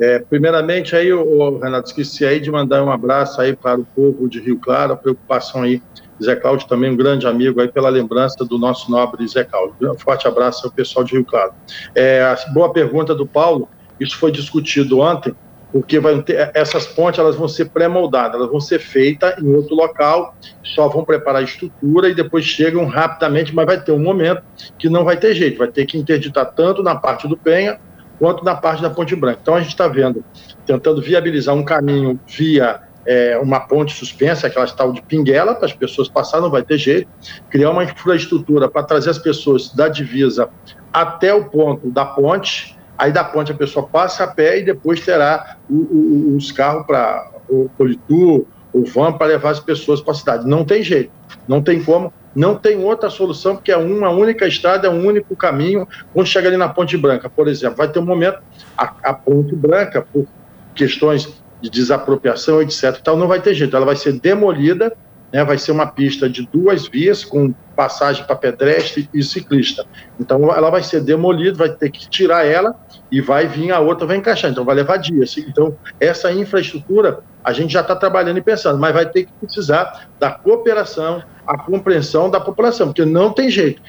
É, 0.00 0.18
primeiramente, 0.18 0.94
aí, 0.94 1.12
o, 1.12 1.58
Renato, 1.58 1.88
esqueci 1.88 2.24
aí 2.24 2.40
de 2.40 2.50
mandar 2.50 2.82
um 2.82 2.90
abraço 2.90 3.40
aí 3.40 3.54
para 3.54 3.80
o 3.80 3.84
povo 3.84 4.28
de 4.28 4.40
Rio 4.40 4.58
Claro, 4.58 4.92
a 4.92 4.96
preocupação 4.96 5.62
aí, 5.62 5.82
Zé 6.22 6.36
Cláudio 6.36 6.68
também 6.68 6.90
um 6.90 6.96
grande 6.96 7.26
amigo 7.26 7.60
aí 7.60 7.68
pela 7.68 7.88
lembrança 7.88 8.44
do 8.44 8.58
nosso 8.58 8.90
nobre 8.90 9.26
Zé 9.26 9.44
Cláudio. 9.44 9.74
Um 9.82 9.98
forte 9.98 10.28
abraço 10.28 10.66
ao 10.66 10.72
pessoal 10.72 11.04
de 11.04 11.12
Rio 11.12 11.24
Claro. 11.24 11.52
É, 11.94 12.36
boa 12.52 12.72
pergunta 12.72 13.14
do 13.14 13.26
Paulo, 13.26 13.68
isso 13.98 14.16
foi 14.16 14.30
discutido 14.30 15.00
ontem, 15.00 15.34
porque 15.72 15.98
ter, 16.24 16.50
essas 16.54 16.86
pontes 16.86 17.18
elas 17.18 17.34
vão 17.34 17.48
ser 17.48 17.70
pré-moldadas, 17.70 18.34
elas 18.34 18.50
vão 18.50 18.60
ser 18.60 18.78
feitas 18.78 19.36
em 19.42 19.54
outro 19.54 19.74
local, 19.74 20.36
só 20.62 20.86
vão 20.86 21.04
preparar 21.04 21.40
a 21.40 21.44
estrutura 21.44 22.08
e 22.08 22.14
depois 22.14 22.44
chegam 22.44 22.84
rapidamente, 22.86 23.54
mas 23.54 23.66
vai 23.66 23.80
ter 23.80 23.92
um 23.92 23.98
momento 23.98 24.42
que 24.78 24.88
não 24.88 25.04
vai 25.04 25.16
ter 25.16 25.34
jeito, 25.34 25.58
vai 25.58 25.68
ter 25.68 25.86
que 25.86 25.96
interditar 25.96 26.52
tanto 26.52 26.82
na 26.82 26.94
parte 26.94 27.26
do 27.26 27.36
Penha 27.36 27.80
quanto 28.22 28.44
na 28.44 28.54
parte 28.54 28.80
da 28.80 28.88
Ponte 28.88 29.16
Branca. 29.16 29.40
Então 29.42 29.56
a 29.56 29.60
gente 29.60 29.70
está 29.70 29.88
vendo, 29.88 30.24
tentando 30.64 31.02
viabilizar 31.02 31.56
um 31.56 31.64
caminho 31.64 32.20
via 32.24 32.80
é, 33.04 33.36
uma 33.36 33.58
ponte 33.58 33.92
suspensa, 33.92 34.46
aquela 34.46 34.64
tal 34.68 34.92
de 34.92 35.02
pinguela, 35.02 35.56
para 35.56 35.66
as 35.66 35.72
pessoas 35.72 36.08
passarem, 36.08 36.44
não 36.44 36.50
vai 36.52 36.62
ter 36.62 36.78
jeito, 36.78 37.08
criar 37.50 37.70
uma 37.70 37.82
infraestrutura 37.82 38.68
para 38.68 38.84
trazer 38.84 39.10
as 39.10 39.18
pessoas 39.18 39.74
da 39.74 39.88
divisa 39.88 40.48
até 40.92 41.34
o 41.34 41.46
ponto 41.46 41.90
da 41.90 42.04
ponte, 42.04 42.78
Aí 42.96 43.10
da 43.10 43.24
ponte 43.24 43.50
a 43.50 43.54
pessoa 43.56 43.88
passa 43.88 44.22
a 44.22 44.28
pé 44.28 44.60
e 44.60 44.62
depois 44.64 45.00
terá 45.00 45.56
o, 45.68 45.74
o, 45.74 46.36
os 46.36 46.52
carros 46.52 46.86
para 46.86 47.28
o 47.48 47.68
Politur, 47.76 48.44
o 48.72 48.84
van 48.84 49.14
para 49.14 49.26
levar 49.26 49.50
as 49.50 49.58
pessoas 49.58 50.00
para 50.00 50.12
a 50.12 50.14
cidade. 50.14 50.46
Não 50.46 50.64
tem 50.64 50.84
jeito, 50.84 51.10
não 51.48 51.60
tem 51.60 51.82
como, 51.82 52.12
não 52.34 52.54
tem 52.54 52.78
outra 52.82 53.10
solução, 53.10 53.56
porque 53.56 53.72
é 53.72 53.76
uma 53.76 54.10
única 54.10 54.46
estrada, 54.46 54.86
é 54.86 54.90
um 54.90 55.06
único 55.06 55.36
caminho. 55.36 55.86
Quando 56.12 56.26
chega 56.26 56.48
ali 56.48 56.56
na 56.56 56.68
Ponte 56.68 56.96
Branca, 56.96 57.28
por 57.28 57.48
exemplo, 57.48 57.76
vai 57.76 57.88
ter 57.88 57.98
um 57.98 58.04
momento, 58.04 58.38
a, 58.76 58.94
a 59.02 59.14
Ponte 59.14 59.54
Branca, 59.54 60.06
por 60.12 60.26
questões 60.74 61.42
de 61.60 61.70
desapropriação, 61.70 62.60
etc., 62.62 62.98
tal, 63.02 63.16
não 63.16 63.28
vai 63.28 63.40
ter 63.40 63.54
jeito, 63.54 63.76
ela 63.76 63.86
vai 63.86 63.96
ser 63.96 64.12
demolida 64.12 64.92
né, 65.32 65.42
vai 65.44 65.56
ser 65.56 65.72
uma 65.72 65.86
pista 65.86 66.28
de 66.28 66.46
duas 66.46 66.86
vias 66.86 67.24
com 67.24 67.52
passagem 67.74 68.24
para 68.24 68.36
pedestre 68.36 69.08
e 69.14 69.22
ciclista. 69.22 69.86
Então 70.20 70.54
ela 70.54 70.70
vai 70.70 70.82
ser 70.82 71.00
demolida, 71.00 71.56
vai 71.56 71.70
ter 71.70 71.90
que 71.90 72.08
tirar 72.08 72.44
ela 72.44 72.76
e 73.12 73.20
vai 73.20 73.46
vir 73.46 73.70
a 73.70 73.78
outra, 73.78 74.06
vai 74.06 74.16
encaixar. 74.16 74.50
Então 74.50 74.64
vai 74.64 74.74
levar 74.74 74.96
dias. 74.96 75.36
Então 75.36 75.76
essa 76.00 76.32
infraestrutura 76.32 77.20
a 77.44 77.52
gente 77.52 77.72
já 77.72 77.82
está 77.82 77.94
trabalhando 77.94 78.38
e 78.38 78.42
pensando, 78.42 78.78
mas 78.78 78.94
vai 78.94 79.04
ter 79.04 79.24
que 79.24 79.32
precisar 79.34 80.08
da 80.18 80.30
cooperação, 80.30 81.22
a 81.46 81.58
compreensão 81.58 82.30
da 82.30 82.40
população, 82.40 82.88
porque 82.88 83.04
não 83.04 83.30
tem 83.30 83.50
jeito. 83.50 83.82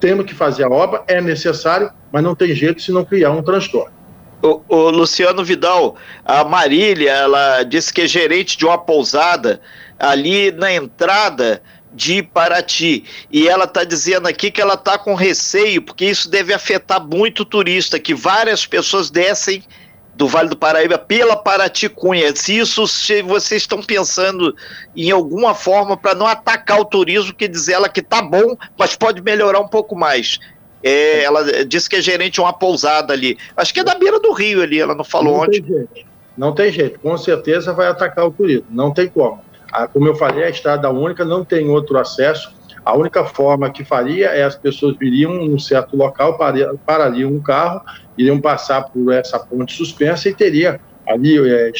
Temos 0.00 0.24
que 0.26 0.34
fazer 0.34 0.64
a 0.64 0.68
obra, 0.68 1.02
é 1.06 1.20
necessário, 1.20 1.90
mas 2.10 2.22
não 2.22 2.34
tem 2.34 2.54
jeito 2.54 2.80
se 2.80 2.92
não 2.92 3.04
criar 3.04 3.30
um 3.32 3.42
transtorno. 3.42 3.94
O, 4.42 4.62
o, 4.68 4.90
Luciano 4.90 5.42
Vidal, 5.44 5.96
a 6.24 6.44
Marília, 6.44 7.10
ela 7.10 7.62
disse 7.62 7.92
que 7.92 8.02
é 8.02 8.06
gerente 8.06 8.56
de 8.56 8.64
uma 8.64 8.78
pousada 8.78 9.60
ali 9.98 10.52
na 10.52 10.72
entrada 10.72 11.62
de 11.96 12.22
Paraty. 12.22 13.04
E 13.32 13.48
ela 13.48 13.64
está 13.64 13.82
dizendo 13.82 14.28
aqui 14.28 14.50
que 14.50 14.60
ela 14.60 14.74
está 14.74 14.98
com 14.98 15.14
receio, 15.14 15.80
porque 15.80 16.04
isso 16.04 16.30
deve 16.30 16.52
afetar 16.52 17.04
muito 17.04 17.40
o 17.40 17.46
turista, 17.46 17.98
que 17.98 18.14
várias 18.14 18.66
pessoas 18.66 19.10
descem 19.10 19.64
do 20.14 20.28
Vale 20.28 20.48
do 20.48 20.56
Paraíba 20.56 20.98
pela 20.98 21.36
Paraty 21.36 21.88
Cunha. 21.88 22.34
Se 22.36 22.58
isso 22.58 22.86
se 22.86 23.22
vocês 23.22 23.62
estão 23.62 23.82
pensando 23.82 24.54
em 24.94 25.10
alguma 25.10 25.54
forma 25.54 25.96
para 25.96 26.14
não 26.14 26.26
atacar 26.26 26.78
o 26.80 26.84
turismo, 26.84 27.34
que 27.34 27.48
diz 27.48 27.68
ela 27.68 27.88
que 27.88 28.02
tá 28.02 28.20
bom, 28.20 28.56
mas 28.78 28.94
pode 28.94 29.22
melhorar 29.22 29.60
um 29.60 29.68
pouco 29.68 29.96
mais. 29.96 30.38
É, 30.82 31.24
ela 31.24 31.64
disse 31.64 31.88
que 31.88 31.96
é 31.96 32.00
gerente 32.00 32.34
de 32.34 32.40
uma 32.40 32.52
pousada 32.52 33.12
ali. 33.12 33.38
Acho 33.56 33.72
que 33.72 33.80
é 33.80 33.84
da 33.84 33.94
beira 33.94 34.20
do 34.20 34.32
rio 34.32 34.62
ali, 34.62 34.78
ela 34.78 34.94
não 34.94 35.04
falou 35.04 35.34
não 35.34 35.40
onde. 35.40 35.62
Tem 35.62 35.70
jeito. 35.70 36.06
Não 36.36 36.54
tem 36.54 36.70
jeito, 36.70 37.00
com 37.00 37.16
certeza 37.16 37.72
vai 37.72 37.86
atacar 37.86 38.26
o 38.26 38.30
turismo, 38.30 38.66
não 38.70 38.92
tem 38.92 39.08
como. 39.08 39.40
Como 39.92 40.06
eu 40.06 40.14
falei, 40.14 40.44
a 40.44 40.50
estrada 40.50 40.90
única 40.90 41.24
não 41.24 41.44
tem 41.44 41.68
outro 41.68 41.98
acesso. 41.98 42.54
A 42.84 42.96
única 42.96 43.24
forma 43.24 43.68
que 43.70 43.84
faria 43.84 44.28
é 44.28 44.44
as 44.44 44.54
pessoas 44.54 44.96
viriam 44.96 45.34
num 45.34 45.58
certo 45.58 45.96
local, 45.96 46.38
parariam 46.86 47.32
um 47.32 47.42
carro, 47.42 47.80
iriam 48.16 48.40
passar 48.40 48.82
por 48.84 49.12
essa 49.12 49.38
ponte 49.38 49.74
suspensa 49.74 50.28
e 50.28 50.34
teria 50.34 50.80
ali 51.08 51.36
é, 51.36 51.72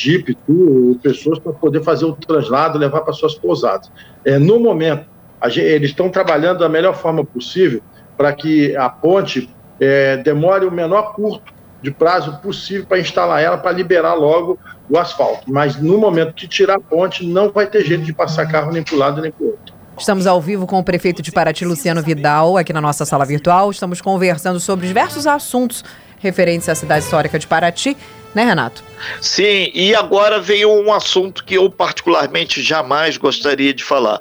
tudo, 0.47 0.99
pessoas 1.01 1.39
para 1.39 1.53
poder 1.53 1.83
fazer 1.83 2.05
o 2.05 2.13
traslado, 2.13 2.79
levar 2.79 3.03
para 3.03 3.13
suas 3.13 3.35
pousadas. 3.35 3.91
É, 4.25 4.39
no 4.39 4.59
momento, 4.59 5.07
gente, 5.45 5.67
eles 5.67 5.91
estão 5.91 6.09
trabalhando 6.09 6.59
da 6.59 6.69
melhor 6.69 6.95
forma 6.95 7.25
possível 7.25 7.81
para 8.17 8.33
que 8.33 8.75
a 8.77 8.89
ponte 8.89 9.49
é, 9.81 10.17
demore 10.19 10.67
o 10.67 10.73
menor 10.73 11.15
curto 11.15 11.56
de 11.87 11.93
prazo 11.93 12.37
possível 12.43 12.85
para 12.85 12.99
instalar 12.99 13.41
ela, 13.41 13.57
para 13.57 13.71
liberar 13.71 14.15
logo 14.15 14.59
o 14.91 14.99
asfalto. 14.99 15.45
Mas 15.47 15.81
no 15.81 15.99
momento 15.99 16.35
que 16.35 16.49
tirar 16.49 16.75
a 16.75 16.81
ponte, 16.81 17.25
não 17.25 17.53
vai 17.53 17.65
ter 17.65 17.85
jeito 17.85 18.03
de 18.03 18.13
passar 18.13 18.51
carro 18.51 18.73
nem 18.73 18.83
para 18.83 18.95
o 18.97 18.99
lado 18.99 19.23
nem 19.23 19.31
para 19.31 19.45
o 19.45 19.51
outro. 19.51 19.73
Estamos 19.97 20.27
ao 20.27 20.41
vivo 20.41 20.67
com 20.67 20.81
o 20.81 20.85
prefeito 20.85 21.23
de 21.23 21.31
Paraty, 21.31 21.65
Luciano 21.65 22.03
Vidal, 22.03 22.57
aqui 22.57 22.73
na 22.73 22.81
nossa 22.81 23.05
sala 23.05 23.25
virtual. 23.25 23.71
Estamos 23.71 24.01
conversando 24.01 24.59
sobre 24.59 24.89
diversos 24.89 25.29
assuntos 25.29 25.85
referentes 26.19 26.69
à 26.69 26.75
cidade 26.75 27.05
histórica 27.05 27.39
de 27.39 27.47
Paraty, 27.47 27.97
né, 28.35 28.45
Renato? 28.45 28.83
Sim, 29.21 29.71
e 29.73 29.95
agora 29.95 30.41
veio 30.41 30.69
um 30.73 30.93
assunto 30.93 31.45
que 31.45 31.55
eu 31.55 31.71
particularmente 31.71 32.61
jamais 32.61 33.17
gostaria 33.17 33.73
de 33.73 33.85
falar. 33.85 34.21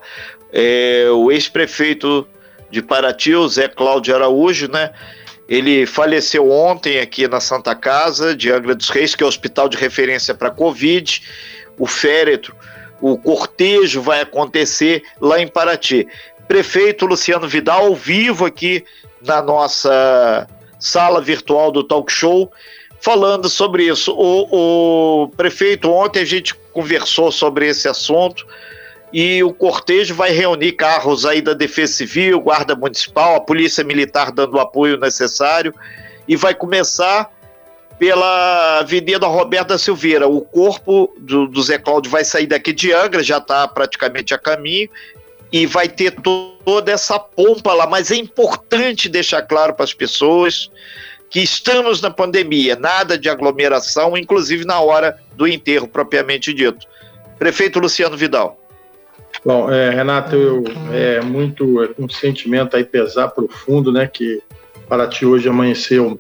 É, 0.54 1.08
o 1.10 1.32
ex-prefeito 1.32 2.28
de 2.70 2.84
Paraty, 2.84 3.34
o 3.34 3.48
Zé 3.48 3.68
Cláudio 3.68 4.16
Araújo, 4.16 4.72
né? 4.72 4.92
Ele 5.48 5.86
faleceu 5.86 6.50
ontem 6.50 7.00
aqui 7.00 7.28
na 7.28 7.40
Santa 7.40 7.76
Casa 7.76 8.36
de 8.36 8.52
Angra 8.52 8.74
dos 8.74 8.90
Reis, 8.90 9.16
que 9.16 9.24
é 9.24 9.26
o 9.26 9.30
hospital 9.30 9.70
de 9.70 9.78
referência 9.78 10.34
para 10.34 10.50
Covid. 10.50 11.22
O 11.78 11.86
féretro, 11.86 12.56
o 13.00 13.18
cortejo 13.18 14.02
vai 14.02 14.22
acontecer 14.22 15.04
lá 15.22 15.40
em 15.40 15.48
Paraty. 15.48 16.08
Prefeito 16.48 17.06
Luciano 17.06 17.48
Vidal, 17.48 17.86
ao 17.86 17.96
vivo 17.96 18.46
aqui 18.46 18.84
na 19.22 19.42
nossa 19.42 20.48
sala 20.80 21.22
virtual 21.22 21.72
do 21.72 21.84
Talk 21.84 22.12
Show, 22.12 22.52
falando 23.00 23.50
sobre 23.50 23.84
isso. 23.84 24.14
O, 24.14 25.24
o 25.24 25.28
prefeito, 25.30 25.92
ontem 25.92 26.22
a 26.22 26.26
gente 26.26 26.56
conversou 26.74 27.32
sobre 27.32 27.68
esse 27.68 27.88
assunto 27.88 28.46
e 29.14 29.44
o 29.44 29.54
cortejo 29.54 30.14
vai 30.14 30.32
reunir 30.32 30.74
carros 30.74 31.26
aí 31.26 31.42
da 31.42 31.54
Defesa 31.54 31.94
Civil, 31.94 32.40
Guarda 32.42 32.76
Municipal, 32.76 33.36
a 33.36 33.42
Polícia 33.42 33.84
Militar 33.84 34.32
dando 34.32 34.56
o 34.56 34.60
apoio 34.60 34.98
necessário 34.98 35.74
e 36.28 36.36
vai 36.36 36.54
começar 36.54 37.32
pela 37.98 38.80
Avenida 38.80 39.26
Roberta 39.28 39.78
Silveira. 39.78 40.28
O 40.28 40.42
corpo 40.42 41.14
do, 41.18 41.48
do 41.48 41.64
Zé 41.64 41.78
Cláudio 41.78 42.12
vai 42.12 42.26
sair 42.26 42.48
daqui 42.48 42.74
de 42.74 42.92
Angra, 42.92 43.24
já 43.24 43.38
está 43.38 43.68
praticamente 43.68 44.34
a 44.34 44.38
caminho, 44.38 44.90
e 45.52 45.66
vai 45.66 45.88
ter 45.88 46.12
to 46.12 46.56
toda 46.66 46.92
essa 46.92 47.20
pompa 47.20 47.74
lá. 47.74 47.88
Mas 47.88 48.12
é 48.12 48.16
importante 48.16 49.08
deixar 49.08 49.44
claro 49.44 49.74
para 49.74 49.86
as 49.86 49.94
pessoas 49.94 50.70
que 51.30 51.40
estamos 51.40 52.02
na 52.02 52.10
pandemia, 52.10 52.76
nada 52.76 53.18
de 53.18 53.30
aglomeração, 53.30 54.18
inclusive 54.18 54.66
na 54.66 54.80
hora 54.80 55.18
do 55.36 55.48
enterro 55.48 55.88
propriamente 55.88 56.54
dito. 56.54 56.86
Prefeito 57.38 57.80
Luciano 57.80 58.18
Vidal. 58.18 58.60
Bom, 59.44 59.72
é, 59.72 59.92
Renato, 59.92 60.36
eu, 60.36 60.64
é 60.92 61.22
muito 61.22 61.84
é, 61.84 61.90
um 62.00 62.10
sentimento 62.10 62.76
aí 62.76 62.84
pesar 62.84 63.30
profundo, 63.30 63.92
né? 63.92 64.08
Que 64.08 64.42
para 64.88 65.08
ti 65.08 65.26
hoje 65.26 65.48
amanheceu 65.48 66.20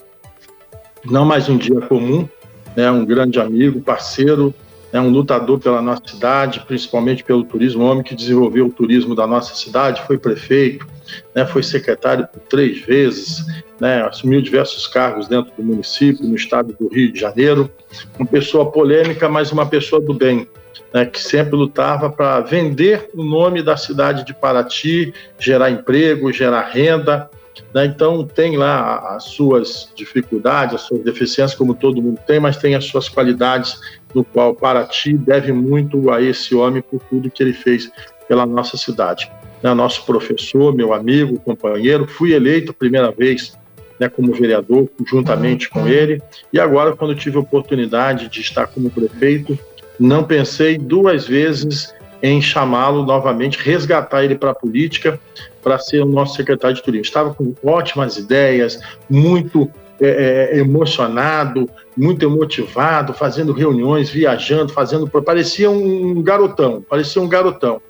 não 1.04 1.25
mais 1.25 1.50
um 1.50 1.58
dia 1.58 1.82
comum, 1.82 2.28
né? 2.75 2.90
Um 2.92 3.06
grande 3.06 3.40
amigo, 3.40 3.82
parceiro, 3.82 4.54
né, 4.96 5.02
um 5.02 5.10
lutador 5.10 5.60
pela 5.60 5.82
nossa 5.82 6.04
cidade, 6.06 6.64
principalmente 6.66 7.22
pelo 7.22 7.44
turismo, 7.44 7.84
um 7.84 7.88
homem 7.88 8.02
que 8.04 8.16
desenvolveu 8.16 8.68
o 8.68 8.72
turismo 8.72 9.14
da 9.14 9.28
nossa 9.28 9.54
cidade, 9.54 10.02
foi 10.08 10.18
prefeito, 10.18 10.88
né, 11.33 11.45
foi 11.45 11.63
secretário 11.63 12.27
por 12.27 12.41
três 12.41 12.81
vezes, 12.81 13.45
né, 13.79 14.03
assumiu 14.03 14.41
diversos 14.41 14.88
cargos 14.88 15.27
dentro 15.27 15.51
do 15.55 15.63
município, 15.63 16.25
no 16.25 16.35
estado 16.35 16.75
do 16.79 16.88
Rio 16.88 17.12
de 17.12 17.19
Janeiro, 17.19 17.69
uma 18.17 18.27
pessoa 18.27 18.71
polêmica, 18.71 19.27
mas 19.27 19.51
uma 19.51 19.65
pessoa 19.65 20.01
do 20.01 20.13
bem, 20.13 20.47
né, 20.93 21.05
que 21.05 21.21
sempre 21.21 21.55
lutava 21.55 22.09
para 22.09 22.39
vender 22.39 23.09
o 23.13 23.24
nome 23.24 23.62
da 23.62 23.75
cidade 23.75 24.25
de 24.25 24.33
Paraty, 24.33 25.13
gerar 25.38 25.69
emprego, 25.69 26.31
gerar 26.31 26.69
renda. 26.69 27.29
Né? 27.74 27.85
Então, 27.85 28.25
tem 28.25 28.55
lá 28.55 29.15
as 29.15 29.25
suas 29.25 29.91
dificuldades, 29.95 30.75
as 30.75 30.81
suas 30.81 31.03
deficiências, 31.03 31.53
como 31.53 31.74
todo 31.74 32.01
mundo 32.01 32.19
tem, 32.25 32.39
mas 32.39 32.55
tem 32.57 32.75
as 32.75 32.85
suas 32.85 33.09
qualidades, 33.09 33.77
no 34.13 34.24
qual 34.24 34.55
Paraty 34.55 35.17
deve 35.17 35.51
muito 35.51 36.09
a 36.09 36.21
esse 36.21 36.55
homem 36.55 36.81
por 36.81 37.01
tudo 37.09 37.29
que 37.29 37.43
ele 37.43 37.53
fez 37.53 37.91
pela 38.27 38.45
nossa 38.45 38.77
cidade. 38.77 39.29
Né? 39.62 39.74
Nosso 39.74 40.05
professor, 40.05 40.74
meu 40.74 40.93
amigo, 40.93 41.39
companheiro, 41.39 42.07
fui 42.07 42.33
eleito 42.33 42.71
a 42.71 42.74
primeira 42.74 43.12
vez 43.12 43.57
né, 44.00 44.09
como 44.09 44.33
vereador, 44.33 44.89
juntamente 45.05 45.69
com 45.69 45.88
ele, 45.88 46.21
e 46.51 46.59
agora, 46.59 46.95
quando 46.95 47.15
tive 47.15 47.38
a 47.38 47.41
oportunidade 47.41 48.27
de 48.27 48.41
estar 48.41 48.67
como 48.67 48.89
prefeito, 48.89 49.57
não 50.00 50.24
pensei 50.24 50.77
duas 50.77 51.25
vezes 51.25 51.93
em 52.21 52.41
chamá-lo 52.41 53.05
novamente, 53.05 53.57
resgatar 53.57 54.24
ele 54.24 54.35
para 54.35 54.51
a 54.51 54.55
política, 54.55 55.19
para 55.63 55.77
ser 55.79 56.01
o 56.01 56.05
nosso 56.05 56.35
secretário 56.35 56.75
de 56.75 56.83
turismo. 56.83 57.05
Estava 57.05 57.33
com 57.33 57.53
ótimas 57.63 58.17
ideias, 58.17 58.79
muito 59.09 59.69
é, 60.00 60.51
é, 60.53 60.57
emocionado, 60.57 61.69
muito 61.95 62.25
emotivado, 62.25 63.13
fazendo 63.13 63.53
reuniões, 63.53 64.09
viajando, 64.09 64.74
fazendo. 64.74 65.07
Parecia 65.07 65.69
um 65.69 66.21
garotão, 66.21 66.81
parecia 66.81 67.21
um 67.21 67.29
garotão. 67.29 67.81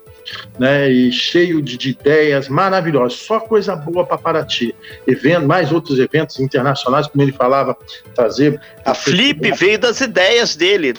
Né, 0.58 0.90
e 0.90 1.12
cheio 1.12 1.62
de, 1.62 1.78
de 1.78 1.92
ideias 1.92 2.50
maravilhosas, 2.50 3.20
só 3.20 3.40
coisa 3.40 3.76
boa 3.76 4.06
para 4.06 4.18
Paraty. 4.18 4.74
Evento, 5.06 5.48
mais 5.48 5.72
outros 5.72 6.00
eventos 6.00 6.40
internacionais, 6.40 7.08
como 7.08 7.24
ele 7.24 7.32
falava, 7.32 7.78
trazer. 8.16 8.60
A 8.84 8.94
Flip 8.94 9.52
veio 9.52 9.80
das 9.80 10.02
ideias 10.02 10.56
dele 10.56 10.94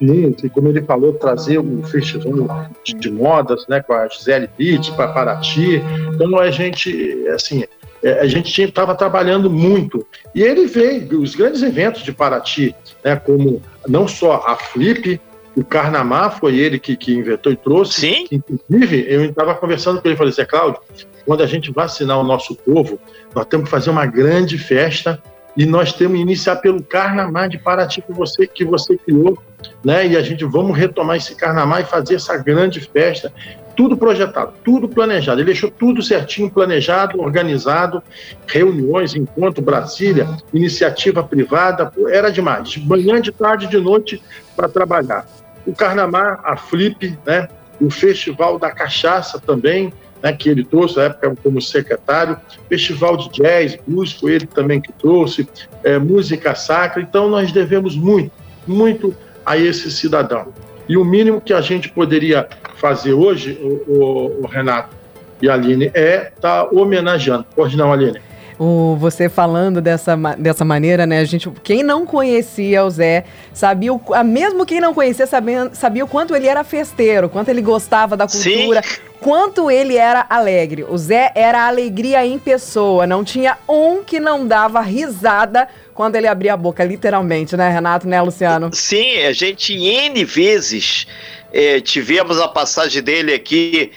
e 0.00 0.50
como 0.50 0.68
ele 0.68 0.82
falou, 0.82 1.14
trazer 1.14 1.58
um 1.58 1.82
festival 1.82 2.68
de, 2.84 2.94
de 2.94 3.10
modas, 3.10 3.66
né, 3.66 3.80
com 3.80 3.94
a 3.94 4.06
Gisele 4.08 4.48
Beach 4.56 4.92
para 4.92 5.08
Paraty. 5.08 5.82
Então 6.14 6.38
a 6.38 6.50
gente, 6.50 7.26
assim, 7.28 7.64
é, 8.02 8.20
a 8.20 8.26
gente 8.26 8.62
estava 8.62 8.94
trabalhando 8.94 9.48
muito. 9.48 10.06
E 10.34 10.42
ele 10.42 10.66
veio, 10.66 11.20
os 11.20 11.34
grandes 11.34 11.62
eventos 11.62 12.02
de 12.02 12.12
Paraty, 12.12 12.74
né, 13.02 13.16
como 13.16 13.62
não 13.88 14.06
só 14.06 14.44
a 14.46 14.56
Flip, 14.56 15.20
o 15.56 15.64
Carnamar 15.64 16.38
foi 16.38 16.58
ele 16.58 16.78
que, 16.78 16.94
que 16.96 17.14
inventou 17.14 17.50
e 17.50 17.56
trouxe. 17.56 18.00
Sim. 18.00 18.26
Inclusive, 18.30 19.06
eu 19.08 19.24
estava 19.24 19.54
conversando 19.54 20.00
com 20.00 20.06
ele 20.06 20.14
e 20.14 20.18
falei 20.18 20.30
assim, 20.30 20.44
Cláudio, 20.44 20.80
quando 21.24 21.42
a 21.42 21.46
gente 21.46 21.72
vacinar 21.72 22.20
o 22.20 22.22
nosso 22.22 22.54
povo, 22.54 23.00
nós 23.34 23.46
temos 23.46 23.64
que 23.64 23.70
fazer 23.70 23.88
uma 23.88 24.04
grande 24.04 24.58
festa 24.58 25.20
e 25.56 25.64
nós 25.64 25.94
temos 25.94 26.16
que 26.16 26.22
iniciar 26.22 26.56
pelo 26.56 26.82
Carnaval 26.82 27.48
de 27.48 27.56
Paraty 27.56 28.02
que 28.02 28.12
você, 28.12 28.46
que 28.46 28.66
você 28.66 28.98
criou, 28.98 29.38
né? 29.82 30.06
E 30.06 30.16
a 30.16 30.22
gente 30.22 30.44
vamos 30.44 30.76
retomar 30.76 31.16
esse 31.16 31.34
Carnaval 31.34 31.80
e 31.80 31.84
fazer 31.84 32.16
essa 32.16 32.36
grande 32.36 32.78
festa. 32.80 33.32
Tudo 33.74 33.96
projetado, 33.96 34.52
tudo 34.62 34.88
planejado. 34.88 35.40
Ele 35.40 35.46
deixou 35.46 35.70
tudo 35.70 36.02
certinho, 36.02 36.50
planejado, 36.50 37.20
organizado, 37.20 38.02
reuniões, 38.46 39.14
encontro, 39.14 39.62
Brasília, 39.62 40.28
iniciativa 40.52 41.22
privada, 41.22 41.90
era 42.08 42.30
demais. 42.30 42.68
De 42.68 42.80
manhã, 42.80 43.20
de 43.20 43.32
tarde, 43.32 43.66
de 43.66 43.78
noite 43.78 44.22
para 44.54 44.68
trabalhar. 44.68 45.26
O 45.66 45.74
Carnaval, 45.74 46.40
a 46.44 46.56
Flip, 46.56 47.18
né? 47.26 47.48
O 47.80 47.90
Festival 47.90 48.58
da 48.58 48.70
Cachaça 48.70 49.38
também, 49.38 49.92
né, 50.22 50.32
que 50.32 50.48
ele 50.48 50.64
trouxe 50.64 50.96
na 50.96 51.04
época 51.04 51.36
como 51.42 51.60
secretário, 51.60 52.38
festival 52.68 53.16
de 53.16 53.28
jazz, 53.30 53.78
músico, 53.86 54.28
ele 54.28 54.46
também 54.46 54.80
que 54.80 54.92
trouxe, 54.92 55.46
é, 55.84 55.98
música 55.98 56.54
sacra. 56.54 57.02
Então, 57.02 57.28
nós 57.28 57.52
devemos 57.52 57.96
muito, 57.96 58.32
muito 58.66 59.14
a 59.44 59.56
esse 59.56 59.90
cidadão. 59.90 60.52
E 60.88 60.96
o 60.96 61.04
mínimo 61.04 61.40
que 61.40 61.52
a 61.52 61.60
gente 61.60 61.88
poderia 61.88 62.48
fazer 62.76 63.12
hoje, 63.12 63.58
o, 63.60 63.92
o, 63.92 64.42
o 64.42 64.46
Renato 64.46 64.96
e 65.42 65.48
a 65.48 65.54
Aline, 65.54 65.90
é 65.92 66.32
estar 66.34 66.64
tá 66.64 66.68
homenageando. 66.72 67.44
Pode 67.54 67.76
não, 67.76 67.92
Aline? 67.92 68.20
O, 68.58 68.96
você 68.96 69.28
falando 69.28 69.80
dessa, 69.80 70.16
dessa 70.38 70.64
maneira, 70.64 71.06
né? 71.06 71.20
A 71.20 71.24
gente, 71.24 71.50
quem 71.62 71.82
não 71.82 72.06
conhecia 72.06 72.84
o 72.84 72.90
Zé, 72.90 73.24
sabia, 73.52 73.92
o, 73.92 74.00
mesmo 74.24 74.64
quem 74.64 74.80
não 74.80 74.94
conhecia, 74.94 75.26
sabia, 75.26 75.70
sabia 75.72 76.04
o 76.04 76.08
quanto 76.08 76.34
ele 76.34 76.46
era 76.46 76.64
festeiro, 76.64 77.28
quanto 77.28 77.48
ele 77.48 77.60
gostava 77.60 78.16
da 78.16 78.26
cultura, 78.26 78.82
Sim. 78.82 79.00
quanto 79.20 79.70
ele 79.70 79.96
era 79.96 80.24
alegre. 80.28 80.84
O 80.88 80.96
Zé 80.96 81.32
era 81.34 81.66
alegria 81.66 82.24
em 82.24 82.38
pessoa, 82.38 83.06
não 83.06 83.22
tinha 83.22 83.58
um 83.68 84.02
que 84.02 84.18
não 84.18 84.46
dava 84.46 84.80
risada 84.80 85.68
quando 85.94 86.16
ele 86.16 86.26
abria 86.26 86.54
a 86.54 86.56
boca, 86.56 86.84
literalmente, 86.84 87.56
né, 87.56 87.70
Renato, 87.70 88.06
né, 88.06 88.20
Luciano? 88.20 88.70
Sim, 88.72 89.18
a 89.24 89.32
gente 89.32 89.74
N 89.74 90.24
vezes 90.24 91.06
é, 91.52 91.80
tivemos 91.80 92.38
a 92.38 92.48
passagem 92.48 93.02
dele 93.02 93.32
aqui 93.32 93.90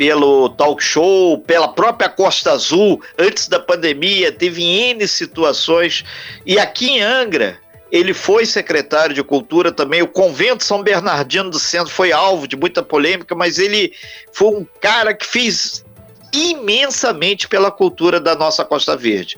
pelo 0.00 0.48
talk 0.48 0.82
show, 0.82 1.36
pela 1.36 1.68
própria 1.68 2.08
Costa 2.08 2.52
Azul, 2.52 3.02
antes 3.18 3.48
da 3.48 3.60
pandemia, 3.60 4.32
teve 4.32 4.64
N 4.64 5.06
situações. 5.06 6.06
E 6.46 6.58
aqui 6.58 6.92
em 6.92 7.02
Angra, 7.02 7.58
ele 7.92 8.14
foi 8.14 8.46
secretário 8.46 9.14
de 9.14 9.22
Cultura 9.22 9.70
também. 9.70 10.00
O 10.00 10.08
convento 10.08 10.64
São 10.64 10.82
Bernardino 10.82 11.50
do 11.50 11.58
Centro 11.58 11.92
foi 11.92 12.12
alvo 12.12 12.48
de 12.48 12.56
muita 12.56 12.82
polêmica, 12.82 13.34
mas 13.34 13.58
ele 13.58 13.92
foi 14.32 14.48
um 14.48 14.66
cara 14.80 15.12
que 15.12 15.26
fez 15.26 15.84
imensamente 16.32 17.46
pela 17.46 17.70
cultura 17.70 18.18
da 18.18 18.34
nossa 18.34 18.64
Costa 18.64 18.96
Verde. 18.96 19.36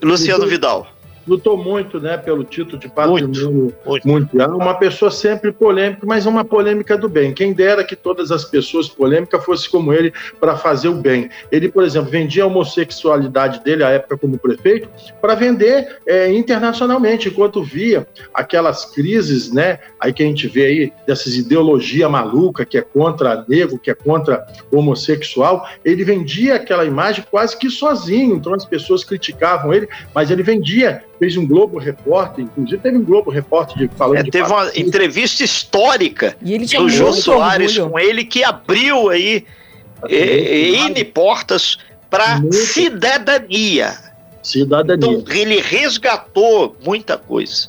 Luciano 0.00 0.46
Vidal 0.46 0.86
lutou 1.26 1.56
muito 1.56 2.00
né, 2.00 2.16
pelo 2.16 2.44
título 2.44 2.78
de 2.78 2.88
patrimônio 2.88 3.74
muito, 3.84 4.08
mundial. 4.08 4.56
Uma 4.56 4.74
pessoa 4.74 5.10
sempre 5.10 5.52
polêmica, 5.52 6.06
mas 6.06 6.26
uma 6.26 6.44
polêmica 6.44 6.96
do 6.96 7.08
bem. 7.08 7.32
Quem 7.32 7.52
dera 7.52 7.84
que 7.84 7.96
todas 7.96 8.30
as 8.30 8.44
pessoas 8.44 8.88
polêmicas 8.88 9.44
fossem 9.44 9.70
como 9.70 9.92
ele 9.92 10.12
para 10.38 10.56
fazer 10.56 10.88
o 10.88 10.94
bem. 10.94 11.30
Ele, 11.50 11.68
por 11.68 11.84
exemplo, 11.84 12.10
vendia 12.10 12.44
a 12.44 12.46
homossexualidade 12.46 13.62
dele, 13.62 13.84
à 13.84 13.90
época 13.90 14.18
como 14.18 14.38
prefeito, 14.38 14.88
para 15.20 15.34
vender 15.34 15.98
é, 16.06 16.32
internacionalmente, 16.32 17.28
enquanto 17.28 17.62
via 17.62 18.06
aquelas 18.32 18.84
crises, 18.84 19.52
né, 19.52 19.78
aí 19.98 20.12
que 20.12 20.22
a 20.22 20.26
gente 20.26 20.48
vê 20.48 20.64
aí, 20.64 20.92
dessas 21.06 21.36
ideologia 21.36 22.08
maluca 22.08 22.64
que 22.64 22.78
é 22.78 22.82
contra 22.82 23.44
negro, 23.48 23.78
que 23.78 23.90
é 23.90 23.94
contra 23.94 24.46
homossexual, 24.72 25.66
ele 25.84 26.04
vendia 26.04 26.56
aquela 26.56 26.84
imagem 26.84 27.24
quase 27.30 27.56
que 27.56 27.70
sozinho. 27.70 28.36
Então 28.36 28.54
as 28.54 28.64
pessoas 28.64 29.04
criticavam 29.04 29.72
ele, 29.72 29.88
mas 30.14 30.30
ele 30.30 30.42
vendia 30.42 31.02
fez 31.20 31.36
um 31.36 31.46
Globo 31.46 31.78
Repórter, 31.78 32.44
inclusive 32.44 32.78
teve 32.78 32.96
um 32.96 33.04
Globo 33.04 33.30
Repórter 33.30 33.76
de 33.76 33.94
falando 33.94 34.16
é, 34.16 34.22
de 34.22 34.30
Teve 34.30 34.50
uma 34.50 34.70
entrevista 34.74 35.44
histórica 35.44 36.34
do 36.40 36.88
Jô 36.88 37.12
Soares 37.12 37.76
orgulho. 37.76 37.92
com 37.92 37.98
ele 37.98 38.24
que 38.24 38.42
abriu 38.42 39.10
aí 39.10 39.44
N 40.08 41.04
portas 41.04 41.78
para 42.08 42.42
cidadania. 42.50 43.94
Cidadania. 44.42 45.18
Então 45.18 45.36
ele 45.36 45.60
resgatou 45.60 46.74
muita 46.82 47.18
coisa. 47.18 47.68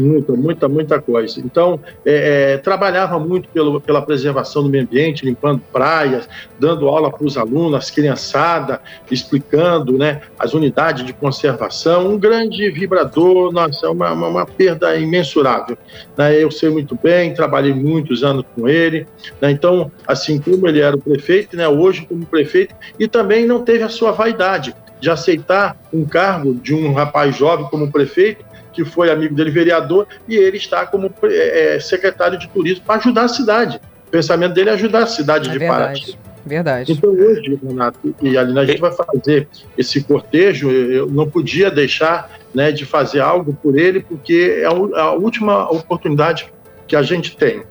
Muita, 0.00 0.32
muita, 0.32 0.68
muita 0.68 1.00
coisa. 1.00 1.40
Então, 1.40 1.80
é, 2.04 2.52
é, 2.54 2.56
trabalhava 2.58 3.18
muito 3.18 3.48
pelo, 3.48 3.80
pela 3.80 4.02
preservação 4.02 4.62
do 4.62 4.68
meio 4.68 4.84
ambiente, 4.84 5.24
limpando 5.24 5.60
praias, 5.72 6.28
dando 6.58 6.88
aula 6.88 7.10
para 7.10 7.24
os 7.24 7.36
alunos, 7.36 7.90
criançada, 7.90 8.80
explicando 9.10 9.96
né, 9.96 10.20
as 10.38 10.54
unidades 10.54 11.04
de 11.04 11.12
conservação. 11.12 12.08
Um 12.08 12.18
grande 12.18 12.70
vibrador, 12.70 13.52
nossa, 13.52 13.86
é 13.86 13.88
uma, 13.88 14.12
uma, 14.12 14.28
uma 14.28 14.46
perda 14.46 14.96
imensurável. 14.96 15.76
Né? 16.16 16.42
Eu 16.42 16.50
sei 16.50 16.70
muito 16.70 16.98
bem, 17.00 17.34
trabalhei 17.34 17.74
muitos 17.74 18.22
anos 18.22 18.44
com 18.54 18.68
ele. 18.68 19.06
Né? 19.40 19.50
Então, 19.50 19.90
assim 20.06 20.40
como 20.40 20.68
ele 20.68 20.80
era 20.80 20.96
o 20.96 21.00
prefeito, 21.00 21.56
né, 21.56 21.68
hoje 21.68 22.06
como 22.06 22.24
prefeito, 22.26 22.74
e 22.98 23.08
também 23.08 23.46
não 23.46 23.62
teve 23.64 23.82
a 23.82 23.88
sua 23.88 24.12
vaidade 24.12 24.74
de 25.00 25.10
aceitar 25.10 25.76
um 25.92 26.04
cargo 26.04 26.54
de 26.54 26.74
um 26.74 26.92
rapaz 26.92 27.36
jovem 27.36 27.66
como 27.66 27.90
prefeito 27.90 28.44
que 28.78 28.84
foi 28.84 29.10
amigo 29.10 29.34
dele, 29.34 29.50
vereador, 29.50 30.06
e 30.28 30.36
ele 30.36 30.56
está 30.56 30.86
como 30.86 31.12
é, 31.24 31.74
é, 31.74 31.80
secretário 31.80 32.38
de 32.38 32.48
turismo 32.48 32.84
para 32.86 33.00
ajudar 33.00 33.22
a 33.24 33.28
cidade. 33.28 33.80
O 34.06 34.10
pensamento 34.10 34.54
dele 34.54 34.70
é 34.70 34.74
ajudar 34.74 35.02
a 35.02 35.06
cidade 35.06 35.48
é 35.48 35.52
de 35.52 35.58
verdade. 35.58 36.00
Paraty. 36.00 36.18
Verdade. 36.46 36.92
Então 36.92 37.10
hoje, 37.10 37.58
Renato 37.60 38.14
e 38.22 38.38
Alina, 38.38 38.60
a 38.60 38.64
gente 38.64 38.80
vai 38.80 38.92
fazer 38.92 39.48
esse 39.76 40.00
cortejo. 40.04 40.70
Eu 40.70 41.08
não 41.10 41.28
podia 41.28 41.72
deixar 41.72 42.38
né, 42.54 42.70
de 42.70 42.86
fazer 42.86 43.18
algo 43.18 43.52
por 43.52 43.76
ele, 43.76 44.00
porque 44.00 44.60
é 44.62 44.64
a 44.64 45.10
última 45.10 45.68
oportunidade 45.68 46.50
que 46.86 46.94
a 46.94 47.02
gente 47.02 47.36
tem. 47.36 47.64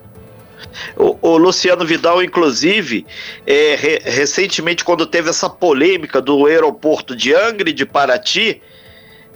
O, 0.98 1.18
o, 1.22 1.38
Luciano 1.38 1.86
Vidal, 1.86 2.22
inclusive, 2.22 3.06
é, 3.46 3.76
re, 3.76 4.00
recentemente, 4.04 4.84
quando 4.84 5.06
teve 5.06 5.30
essa 5.30 5.50
polêmica 5.50 6.22
do 6.22 6.46
aeroporto 6.46 7.16
de 7.16 7.34
Angra 7.34 7.72
de 7.72 7.86
Paraty, 7.86 8.62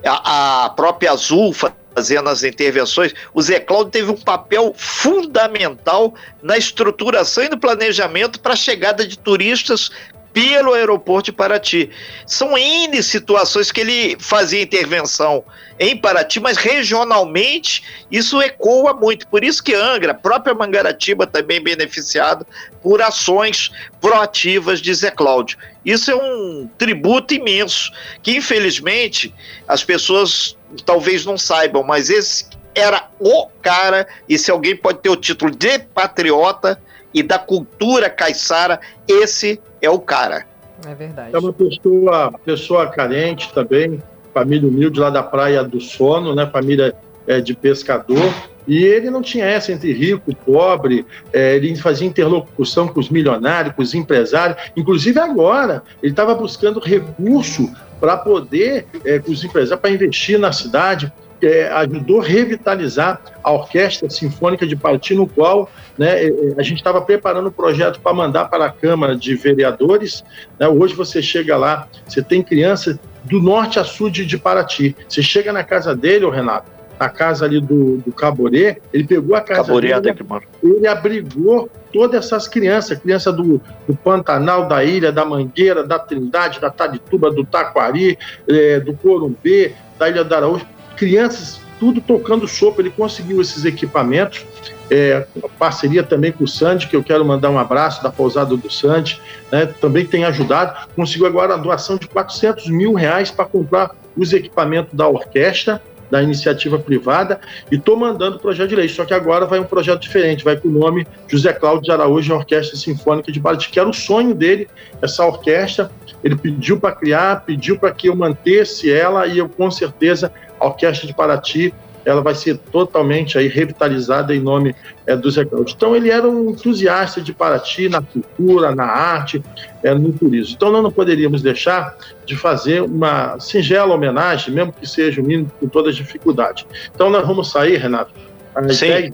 a, 0.05 0.69
própria 0.75 1.11
Azul 1.11 1.53
fazendo 1.93 2.29
as 2.29 2.43
intervenções, 2.43 3.13
o 3.33 3.41
Zé 3.41 3.59
Cláudio 3.59 3.91
teve 3.91 4.11
um 4.11 4.17
papel 4.17 4.73
fundamental 4.77 6.13
na 6.41 6.57
estruturação 6.57 7.43
e 7.43 7.49
no 7.49 7.59
planejamento 7.59 8.39
para 8.39 8.53
a 8.53 8.55
chegada 8.55 9.05
de 9.05 9.17
turistas 9.17 9.91
pelo 10.33 10.73
aeroporto 10.73 11.25
de 11.25 11.31
Paraty. 11.31 11.89
São 12.25 12.57
N 12.57 13.01
situações 13.03 13.71
que 13.71 13.81
ele 13.81 14.17
fazia 14.19 14.61
intervenção 14.61 15.43
em 15.79 15.97
Paraty, 15.97 16.39
mas 16.39 16.57
regionalmente 16.57 17.83
isso 18.09 18.41
ecoa 18.41 18.93
muito. 18.93 19.27
Por 19.27 19.43
isso 19.43 19.63
que 19.63 19.73
Angra, 19.73 20.13
própria 20.13 20.53
Mangaratiba 20.53 21.25
também 21.25 21.61
beneficiada 21.61 22.45
por 22.81 23.01
ações 23.01 23.71
proativas 23.99 24.79
de 24.79 24.93
Zé 24.93 25.11
Cláudio. 25.11 25.57
Isso 25.83 26.11
é 26.11 26.15
um 26.15 26.69
tributo 26.77 27.33
imenso, 27.33 27.91
que 28.21 28.37
infelizmente 28.37 29.33
as 29.67 29.83
pessoas 29.83 30.55
talvez 30.85 31.25
não 31.25 31.37
saibam, 31.37 31.83
mas 31.83 32.09
esse 32.09 32.45
era 32.73 33.09
o 33.19 33.47
cara, 33.61 34.07
e 34.29 34.37
se 34.37 34.49
alguém 34.49 34.75
pode 34.75 34.99
ter 34.99 35.09
o 35.09 35.15
título 35.15 35.51
de 35.51 35.79
patriota 35.79 36.81
e 37.13 37.21
da 37.21 37.39
cultura 37.39 38.09
caiçara, 38.09 38.79
esse 39.07 39.61
é 39.81 39.89
o 39.89 39.99
cara. 39.99 40.45
É 40.87 40.95
verdade. 40.95 41.35
É 41.35 41.39
uma 41.39 41.53
pessoa, 41.53 42.33
pessoa 42.43 42.87
carente 42.87 43.53
também, 43.53 44.01
família 44.33 44.67
humilde 44.67 44.99
lá 44.99 45.09
da 45.09 45.21
Praia 45.21 45.63
do 45.63 45.79
Sono, 45.79 46.33
né? 46.33 46.47
Família 46.47 46.95
é, 47.27 47.39
de 47.39 47.53
pescador, 47.53 48.33
E 48.67 48.83
ele 48.83 49.09
não 49.09 49.21
tinha 49.21 49.45
essa 49.45 49.71
entre 49.71 49.91
rico, 49.91 50.35
pobre, 50.45 51.05
é, 51.33 51.55
ele 51.55 51.75
fazia 51.75 52.07
interlocução 52.07 52.87
com 52.87 52.99
os 52.99 53.09
milionários, 53.09 53.75
com 53.75 53.81
os 53.81 53.93
empresários. 53.93 54.71
Inclusive 54.75 55.19
agora, 55.19 55.83
ele 56.01 56.11
estava 56.11 56.35
buscando 56.35 56.79
recurso 56.79 57.69
para 57.99 58.17
poder, 58.17 58.85
é, 59.03 59.19
com 59.19 59.31
os 59.31 59.43
empresários, 59.43 59.81
para 59.81 59.89
investir 59.89 60.39
na 60.39 60.51
cidade. 60.51 61.11
É, 61.41 61.69
ajudou 61.69 62.21
a 62.21 62.23
revitalizar 62.23 63.21
a 63.43 63.51
Orquestra 63.51 64.09
Sinfônica 64.09 64.67
de 64.67 64.75
Paraty, 64.75 65.15
no 65.15 65.27
qual 65.27 65.69
né, 65.97 66.23
é, 66.23 66.27
é, 66.27 66.53
a 66.57 66.61
gente 66.61 66.77
estava 66.77 67.01
preparando 67.01 67.49
um 67.49 67.51
projeto 67.51 67.99
para 67.99 68.13
mandar 68.13 68.45
para 68.45 68.65
a 68.65 68.71
Câmara 68.71 69.15
de 69.15 69.35
Vereadores. 69.35 70.23
Né, 70.59 70.67
hoje 70.67 70.93
você 70.93 71.21
chega 71.21 71.57
lá, 71.57 71.87
você 72.07 72.21
tem 72.21 72.43
criança 72.43 72.99
do 73.23 73.41
norte 73.41 73.79
a 73.79 73.83
sul 73.83 74.09
de, 74.09 74.25
de 74.25 74.37
Paraty. 74.37 74.95
Você 75.07 75.21
chega 75.21 75.51
na 75.51 75.63
casa 75.63 75.95
dele, 75.95 76.29
Renato, 76.29 76.69
a 77.01 77.09
casa 77.09 77.45
ali 77.45 77.59
do, 77.59 77.97
do 77.97 78.11
Caborê, 78.11 78.79
ele 78.93 79.03
pegou 79.03 79.35
a 79.35 79.41
casa 79.41 79.63
Caborê, 79.63 79.99
dele, 79.99 80.19
ele 80.61 80.87
abrigou 80.87 81.67
todas 81.91 82.25
essas 82.25 82.47
crianças, 82.47 82.99
criança 82.99 83.33
do, 83.33 83.59
do, 83.87 83.95
Pantanal, 83.95 84.67
da 84.67 84.83
Ilha, 84.83 85.11
da 85.11 85.25
Mangueira, 85.25 85.83
da 85.83 85.97
Trindade, 85.97 86.59
da 86.59 86.69
Tarituba, 86.69 87.31
do 87.31 87.43
Taquari, 87.43 88.19
é, 88.47 88.79
do 88.79 88.93
Corumbê, 88.93 89.73
da 89.97 90.09
Ilha 90.09 90.23
da 90.23 90.37
Araújo, 90.37 90.65
crianças 91.01 91.59
tudo 91.79 91.99
tocando 91.99 92.47
sopa, 92.47 92.79
ele 92.79 92.91
conseguiu 92.91 93.41
esses 93.41 93.65
equipamentos, 93.65 94.45
é, 94.87 95.25
parceria 95.57 96.03
também 96.03 96.31
com 96.31 96.43
o 96.43 96.47
Sandy, 96.47 96.85
que 96.85 96.95
eu 96.95 97.03
quero 97.03 97.25
mandar 97.25 97.49
um 97.49 97.57
abraço 97.57 98.03
da 98.03 98.11
pousada 98.11 98.55
do 98.55 98.71
Sandy, 98.71 99.19
né, 99.51 99.65
também 99.65 100.05
tem 100.05 100.25
ajudado, 100.25 100.87
conseguiu 100.95 101.25
agora 101.25 101.55
a 101.55 101.57
doação 101.57 101.97
de 101.97 102.07
400 102.07 102.67
mil 102.67 102.93
reais 102.93 103.31
para 103.31 103.45
comprar 103.45 103.95
os 104.15 104.31
equipamentos 104.31 104.93
da 104.93 105.07
orquestra, 105.07 105.81
da 106.11 106.21
iniciativa 106.21 106.77
privada 106.77 107.39
e 107.71 107.75
estou 107.75 107.95
mandando 107.95 108.35
o 108.35 108.39
projeto 108.39 108.69
de 108.69 108.75
lei. 108.75 108.89
Só 108.89 109.05
que 109.05 109.13
agora 109.13 109.45
vai 109.45 109.59
um 109.59 109.63
projeto 109.63 110.01
diferente, 110.01 110.43
vai 110.43 110.57
com 110.57 110.67
o 110.67 110.71
nome 110.71 111.07
José 111.27 111.53
Cláudio 111.53 111.83
de 111.83 111.91
Araújo 111.91 112.35
Orquestra 112.35 112.77
Sinfônica 112.77 113.31
de 113.31 113.39
Paraty, 113.39 113.69
que 113.69 113.79
era 113.79 113.87
o 113.87 113.93
sonho 113.93 114.35
dele, 114.35 114.67
essa 115.01 115.25
orquestra. 115.25 115.89
Ele 116.21 116.35
pediu 116.35 116.77
para 116.79 116.91
criar, 116.91 117.45
pediu 117.45 117.79
para 117.79 117.91
que 117.91 118.09
eu 118.09 118.15
mantesse 118.15 118.91
ela 118.91 119.25
e 119.25 119.37
eu 119.37 119.47
com 119.47 119.71
certeza 119.71 120.31
a 120.61 120.67
Orquestra 120.67 121.07
de 121.07 121.13
Paraty 121.13 121.73
ela 122.05 122.21
vai 122.21 122.33
ser 122.33 122.57
totalmente 122.57 123.37
aí 123.37 123.47
revitalizada 123.47 124.35
em 124.35 124.39
nome 124.39 124.75
é, 125.05 125.15
do 125.15 125.29
Zé 125.29 125.45
Cláudio. 125.45 125.73
Então 125.75 125.95
ele 125.95 126.09
era 126.09 126.27
um 126.27 126.51
entusiasta 126.51 127.21
de 127.21 127.33
Paraty 127.33 127.89
na 127.89 128.01
cultura, 128.01 128.73
na 128.73 128.85
arte, 128.85 129.41
é, 129.83 129.93
no 129.93 130.11
turismo. 130.11 130.55
Então 130.55 130.71
nós 130.71 130.83
não 130.83 130.91
poderíamos 130.91 131.41
deixar 131.41 131.95
de 132.25 132.35
fazer 132.35 132.81
uma 132.81 133.39
singela 133.39 133.93
homenagem, 133.93 134.53
mesmo 134.53 134.73
que 134.73 134.87
seja 134.87 135.21
o 135.21 135.23
mínimo 135.23 135.51
com 135.59 135.67
toda 135.67 135.89
a 135.89 135.93
dificuldade. 135.93 136.65
Então 136.93 137.09
nós 137.09 137.25
vamos 137.25 137.51
sair, 137.51 137.77
Renato, 137.77 138.13
às 138.55 138.79
10 138.79 139.13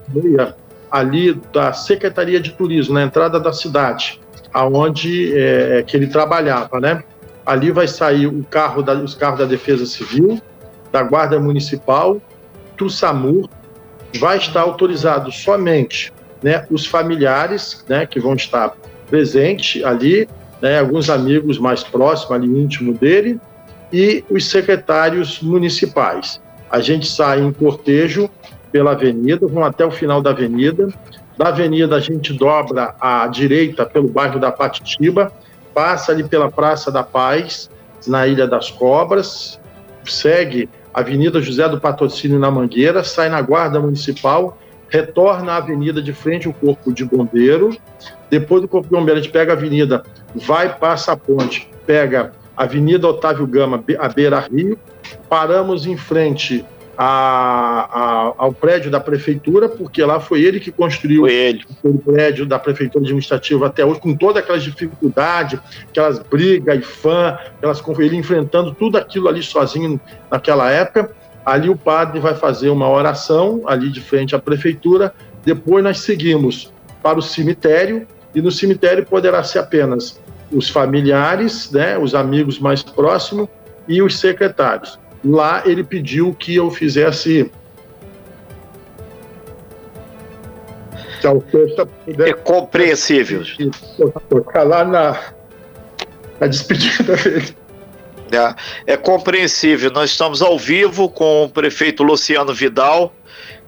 ali 0.89 1.33
da 1.51 1.73
Secretaria 1.73 2.39
de 2.39 2.53
Turismo, 2.53 2.93
na 2.93 3.03
entrada 3.03 3.39
da 3.39 3.51
cidade, 3.51 4.21
aonde 4.53 5.37
é, 5.37 5.83
que 5.85 5.97
ele 5.97 6.07
trabalhava, 6.07 6.79
né? 6.79 7.03
Ali 7.45 7.71
vai 7.71 7.87
sair 7.87 8.27
o 8.27 8.43
carro 8.49 8.81
da, 8.81 8.93
os 8.93 9.13
carros 9.13 9.39
da 9.39 9.45
Defesa 9.45 9.85
Civil, 9.85 10.41
da 10.97 11.03
Guarda 11.03 11.39
Municipal 11.39 12.19
do 12.75 12.89
SAMU 12.89 13.47
vai 14.19 14.37
estar 14.37 14.61
autorizado 14.61 15.31
somente 15.31 16.11
né, 16.41 16.65
os 16.71 16.87
familiares 16.87 17.85
né, 17.87 18.07
que 18.07 18.19
vão 18.19 18.33
estar 18.33 18.75
presentes 19.07 19.83
ali, 19.83 20.27
né, 20.59 20.79
alguns 20.79 21.07
amigos 21.09 21.59
mais 21.59 21.83
próximos, 21.83 22.31
ali 22.31 22.47
íntimo 22.47 22.93
dele, 22.93 23.39
e 23.93 24.23
os 24.27 24.49
secretários 24.49 25.39
municipais. 25.39 26.41
A 26.69 26.79
gente 26.79 27.07
sai 27.07 27.41
em 27.41 27.51
cortejo 27.53 28.27
pela 28.71 28.91
avenida, 28.91 29.45
vão 29.45 29.63
até 29.63 29.85
o 29.85 29.91
final 29.91 30.19
da 30.19 30.31
avenida. 30.31 30.87
Da 31.37 31.49
avenida 31.49 31.95
a 31.95 31.99
gente 31.99 32.33
dobra 32.33 32.95
à 32.99 33.27
direita 33.27 33.85
pelo 33.85 34.09
bairro 34.09 34.39
da 34.39 34.51
Patitiba, 34.51 35.31
passa 35.75 36.11
ali 36.11 36.23
pela 36.23 36.49
Praça 36.49 36.91
da 36.91 37.03
Paz, 37.03 37.69
na 38.07 38.25
Ilha 38.25 38.47
das 38.47 38.71
Cobras, 38.71 39.59
segue 40.03 40.69
Avenida 40.97 41.39
José 41.39 41.69
do 41.69 41.79
Patrocínio 41.79 42.39
na 42.39 42.49
Mangueira, 42.49 43.03
sai 43.03 43.29
na 43.29 43.39
Guarda 43.39 43.79
Municipal, 43.79 44.57
retorna 44.89 45.51
à 45.51 45.57
avenida 45.57 46.01
de 46.01 46.11
frente 46.11 46.47
ao 46.47 46.53
Corpo 46.55 46.91
de 46.91 47.05
Bombeiro. 47.05 47.77
Depois 48.31 48.63
do 48.63 48.67
Corpo 48.67 48.87
de 48.87 48.95
Bombeiro, 48.95 49.19
a 49.19 49.21
gente 49.21 49.31
pega 49.31 49.53
a 49.53 49.55
avenida, 49.55 50.01
vai, 50.33 50.75
passa 50.75 51.11
a 51.11 51.15
ponte, 51.15 51.69
pega 51.85 52.31
a 52.57 52.63
Avenida 52.63 53.07
Otávio 53.07 53.45
Gama, 53.45 53.83
a 53.99 54.09
Beira 54.09 54.39
Rio, 54.39 54.75
paramos 55.29 55.85
em 55.85 55.95
frente 55.95 56.65
a, 56.97 57.89
a, 57.91 58.33
ao 58.37 58.51
prédio 58.51 58.89
da 58.89 58.99
prefeitura, 58.99 59.69
porque 59.69 60.03
lá 60.03 60.19
foi 60.19 60.41
ele 60.41 60.59
que 60.59 60.71
construiu 60.71 61.27
ele. 61.27 61.63
o 61.83 61.97
prédio 61.99 62.45
da 62.45 62.57
prefeitura 62.57 63.03
administrativa 63.03 63.67
até 63.67 63.85
hoje, 63.85 63.99
com 63.99 64.15
todas 64.15 64.43
aquelas 64.43 64.63
dificuldades, 64.63 65.59
aquelas 65.87 66.17
brigas 66.19 66.79
e 66.79 66.81
fã, 66.81 67.37
aquelas, 67.57 67.83
ele 67.99 68.15
enfrentando 68.15 68.73
tudo 68.73 68.97
aquilo 68.97 69.27
ali 69.27 69.43
sozinho 69.43 69.99
naquela 70.31 70.71
época. 70.71 71.11
Ali 71.45 71.69
o 71.69 71.77
padre 71.77 72.19
vai 72.19 72.33
fazer 72.33 72.69
uma 72.69 72.89
oração, 72.89 73.61
ali 73.67 73.89
de 73.89 74.01
frente 74.01 74.35
à 74.35 74.39
prefeitura. 74.39 75.13
Depois 75.45 75.83
nós 75.83 75.99
seguimos 75.99 76.73
para 77.01 77.19
o 77.19 77.21
cemitério, 77.21 78.07
e 78.33 78.41
no 78.41 78.51
cemitério 78.51 79.05
poderá 79.05 79.43
ser 79.43 79.59
apenas 79.59 80.19
os 80.51 80.69
familiares, 80.69 81.71
né, 81.71 81.97
os 81.97 82.15
amigos 82.15 82.59
mais 82.59 82.81
próximos 82.83 83.47
e 83.87 84.01
os 84.01 84.19
secretários. 84.19 84.99
Lá 85.27 85.61
ele 85.65 85.83
pediu 85.83 86.33
que 86.33 86.55
eu 86.55 86.71
fizesse. 86.71 87.51
É 92.17 92.33
compreensível. 92.33 93.43
Tocar 94.29 94.63
lá 94.63 94.85
na, 94.85 95.19
na 96.39 96.47
despedida 96.47 97.17
dele. 97.17 97.55
É, 98.31 98.93
é 98.93 98.97
compreensível. 98.97 99.91
Nós 99.91 100.11
estamos 100.11 100.41
ao 100.41 100.57
vivo 100.57 101.09
com 101.09 101.43
o 101.43 101.49
prefeito 101.49 102.03
Luciano 102.03 102.53
Vidal, 102.53 103.13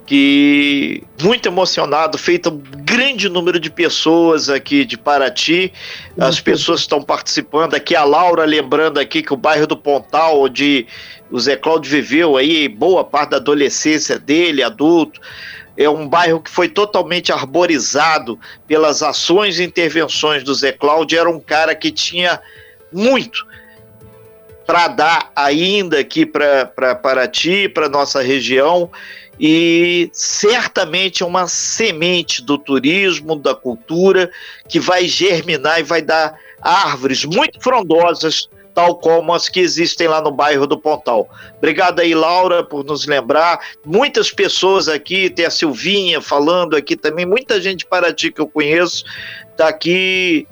que 0.05 1.03
muito 1.21 1.47
emocionado, 1.47 2.17
feito 2.17 2.49
um 2.49 2.61
grande 2.83 3.27
número 3.29 3.59
de 3.59 3.69
pessoas 3.69 4.49
aqui 4.49 4.85
de 4.85 4.97
Paraty. 4.97 5.73
As 6.17 6.39
pessoas 6.39 6.81
estão 6.81 7.01
participando 7.01 7.73
aqui. 7.73 7.95
A 7.95 8.03
Laura 8.03 8.45
lembrando 8.45 8.99
aqui 8.99 9.21
que 9.21 9.33
o 9.33 9.37
bairro 9.37 9.67
do 9.67 9.77
Pontal, 9.77 10.41
onde 10.41 10.87
o 11.31 11.39
Zé 11.39 11.55
Cláudio 11.55 11.91
viveu 11.91 12.37
aí 12.37 12.67
boa 12.67 13.03
parte 13.03 13.31
da 13.31 13.37
adolescência 13.37 14.17
dele, 14.17 14.63
adulto. 14.63 15.19
É 15.77 15.89
um 15.89 16.07
bairro 16.07 16.41
que 16.41 16.49
foi 16.49 16.67
totalmente 16.67 17.31
arborizado 17.31 18.37
pelas 18.67 19.01
ações 19.01 19.59
e 19.59 19.63
intervenções 19.63 20.43
do 20.43 20.53
Zé 20.53 20.71
Cláudio. 20.71 21.19
Era 21.19 21.29
um 21.29 21.39
cara 21.39 21.73
que 21.73 21.91
tinha 21.91 22.41
muito 22.91 23.47
para 24.65 24.87
dar 24.87 25.31
ainda 25.35 25.99
aqui 25.99 26.25
para 26.25 26.95
Paraty, 26.95 27.69
para 27.69 27.89
nossa 27.89 28.21
região 28.21 28.91
e 29.39 30.09
certamente 30.11 31.23
é 31.23 31.25
uma 31.25 31.47
semente 31.47 32.43
do 32.43 32.57
turismo, 32.57 33.37
da 33.37 33.55
cultura, 33.55 34.29
que 34.67 34.79
vai 34.79 35.07
germinar 35.07 35.79
e 35.79 35.83
vai 35.83 36.01
dar 36.01 36.37
árvores 36.61 37.23
muito 37.23 37.61
frondosas 37.61 38.49
tal 38.73 38.95
como 38.95 39.33
as 39.33 39.49
que 39.49 39.59
existem 39.59 40.07
lá 40.07 40.21
no 40.21 40.31
bairro 40.31 40.65
do 40.65 40.77
Pontal. 40.77 41.29
Obrigado 41.57 41.99
aí, 41.99 42.13
Laura, 42.13 42.63
por 42.63 42.83
nos 42.83 43.05
lembrar. 43.05 43.59
Muitas 43.85 44.31
pessoas 44.31 44.87
aqui, 44.87 45.29
tem 45.29 45.45
a 45.45 45.49
Silvinha 45.49 46.21
falando 46.21 46.75
aqui 46.75 46.95
também, 46.95 47.25
muita 47.25 47.61
gente 47.61 47.85
para 47.85 48.13
ti 48.13 48.31
que 48.31 48.41
eu 48.41 48.47
conheço, 48.47 49.03
está 49.51 49.67
aqui 49.67 50.47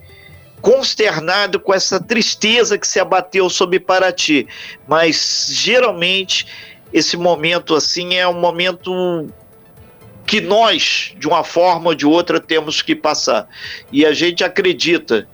consternado 0.61 1.59
com 1.59 1.73
essa 1.73 1.99
tristeza 1.99 2.77
que 2.77 2.87
se 2.87 2.99
abateu 2.99 3.49
sobre 3.49 3.79
Paraty. 3.79 4.47
Mas 4.87 5.47
geralmente 5.51 6.47
esse 6.91 7.15
momento 7.17 7.75
assim 7.75 8.15
é 8.15 8.27
um 8.27 8.39
momento 8.39 9.27
que 10.25 10.41
nós, 10.41 11.13
de 11.17 11.27
uma 11.27 11.43
forma 11.43 11.89
ou 11.89 11.95
de 11.95 12.05
outra, 12.05 12.39
temos 12.39 12.81
que 12.81 12.93
passar. 12.93 13.47
E 13.91 14.05
a 14.05 14.11
gente 14.11 14.43
acredita 14.43 15.27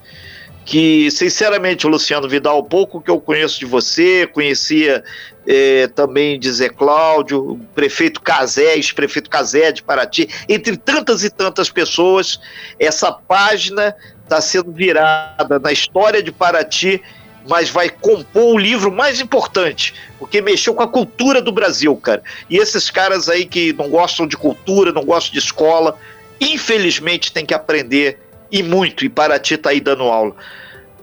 que, 0.65 1.11
sinceramente, 1.11 1.85
Luciano 1.85 2.27
Vidal, 2.27 2.63
pouco 2.63 3.01
que 3.01 3.11
eu 3.11 3.19
conheço 3.19 3.59
de 3.59 3.65
você, 3.65 4.25
conhecia 4.27 5.03
é, 5.45 5.87
também 5.87 6.39
de 6.39 6.51
Zé 6.51 6.69
Cláudio, 6.69 7.59
prefeito 7.75 8.21
Casé, 8.21 8.75
ex-prefeito 8.75 9.29
Casé 9.29 9.71
de 9.71 9.83
Paraty, 9.83 10.29
entre 10.47 10.77
tantas 10.77 11.23
e 11.23 11.29
tantas 11.29 11.69
pessoas, 11.69 12.39
essa 12.79 13.11
página 13.11 13.95
está 14.23 14.39
sendo 14.39 14.71
virada 14.71 15.59
na 15.59 15.71
história 15.71 16.23
de 16.23 16.31
Paraty, 16.31 17.01
mas 17.47 17.69
vai 17.69 17.89
compor 17.89 18.55
o 18.55 18.57
livro 18.57 18.89
mais 18.89 19.19
importante, 19.19 19.93
porque 20.17 20.41
mexeu 20.41 20.73
com 20.73 20.83
a 20.83 20.87
cultura 20.87 21.41
do 21.41 21.51
Brasil, 21.51 21.93
cara. 21.97 22.23
E 22.49 22.57
esses 22.57 22.89
caras 22.89 23.27
aí 23.27 23.45
que 23.45 23.73
não 23.73 23.89
gostam 23.89 24.25
de 24.25 24.37
cultura, 24.37 24.93
não 24.93 25.03
gostam 25.03 25.33
de 25.33 25.39
escola, 25.39 25.97
infelizmente 26.39 27.33
tem 27.33 27.45
que 27.45 27.53
aprender 27.53 28.17
e 28.53 28.61
muito, 28.61 29.03
e 29.03 29.09
Paraty 29.09 29.55
está 29.55 29.71
aí 29.71 29.81
dando 29.81 30.03
aula. 30.03 30.35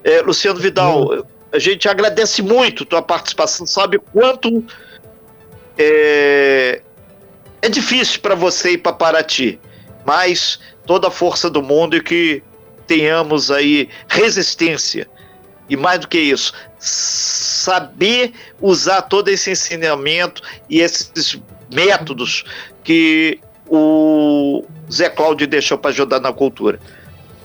É, 0.04 0.22
Luciano 0.22 0.60
Vidal, 0.60 1.12
hum. 1.12 1.22
a 1.52 1.58
gente 1.58 1.88
agradece 1.88 2.40
muito 2.40 2.84
tua 2.84 3.02
participação, 3.02 3.66
sabe 3.66 3.98
quanto 3.98 4.64
é, 5.76 6.80
é 7.60 7.68
difícil 7.68 8.20
para 8.20 8.36
você 8.36 8.74
ir 8.74 8.78
para 8.78 8.92
Paraty, 8.92 9.58
mas 10.06 10.60
toda 10.86 11.08
a 11.08 11.10
força 11.10 11.50
do 11.50 11.60
mundo 11.60 11.96
e 11.96 12.00
que 12.00 12.40
tenhamos 12.86 13.50
aí 13.50 13.88
resistência. 14.06 15.08
E 15.68 15.76
mais 15.76 16.00
do 16.00 16.08
que 16.08 16.18
isso, 16.18 16.52
saber 16.78 18.32
usar 18.60 19.02
todo 19.02 19.28
esse 19.28 19.50
ensinamento 19.50 20.40
e 20.68 20.80
esses 20.80 21.40
métodos 21.72 22.44
que 22.84 23.40
o 23.68 24.64
Zé 24.90 25.08
Cláudio 25.08 25.46
deixou 25.48 25.78
para 25.78 25.90
ajudar 25.90 26.20
na 26.20 26.32
cultura. 26.32 26.78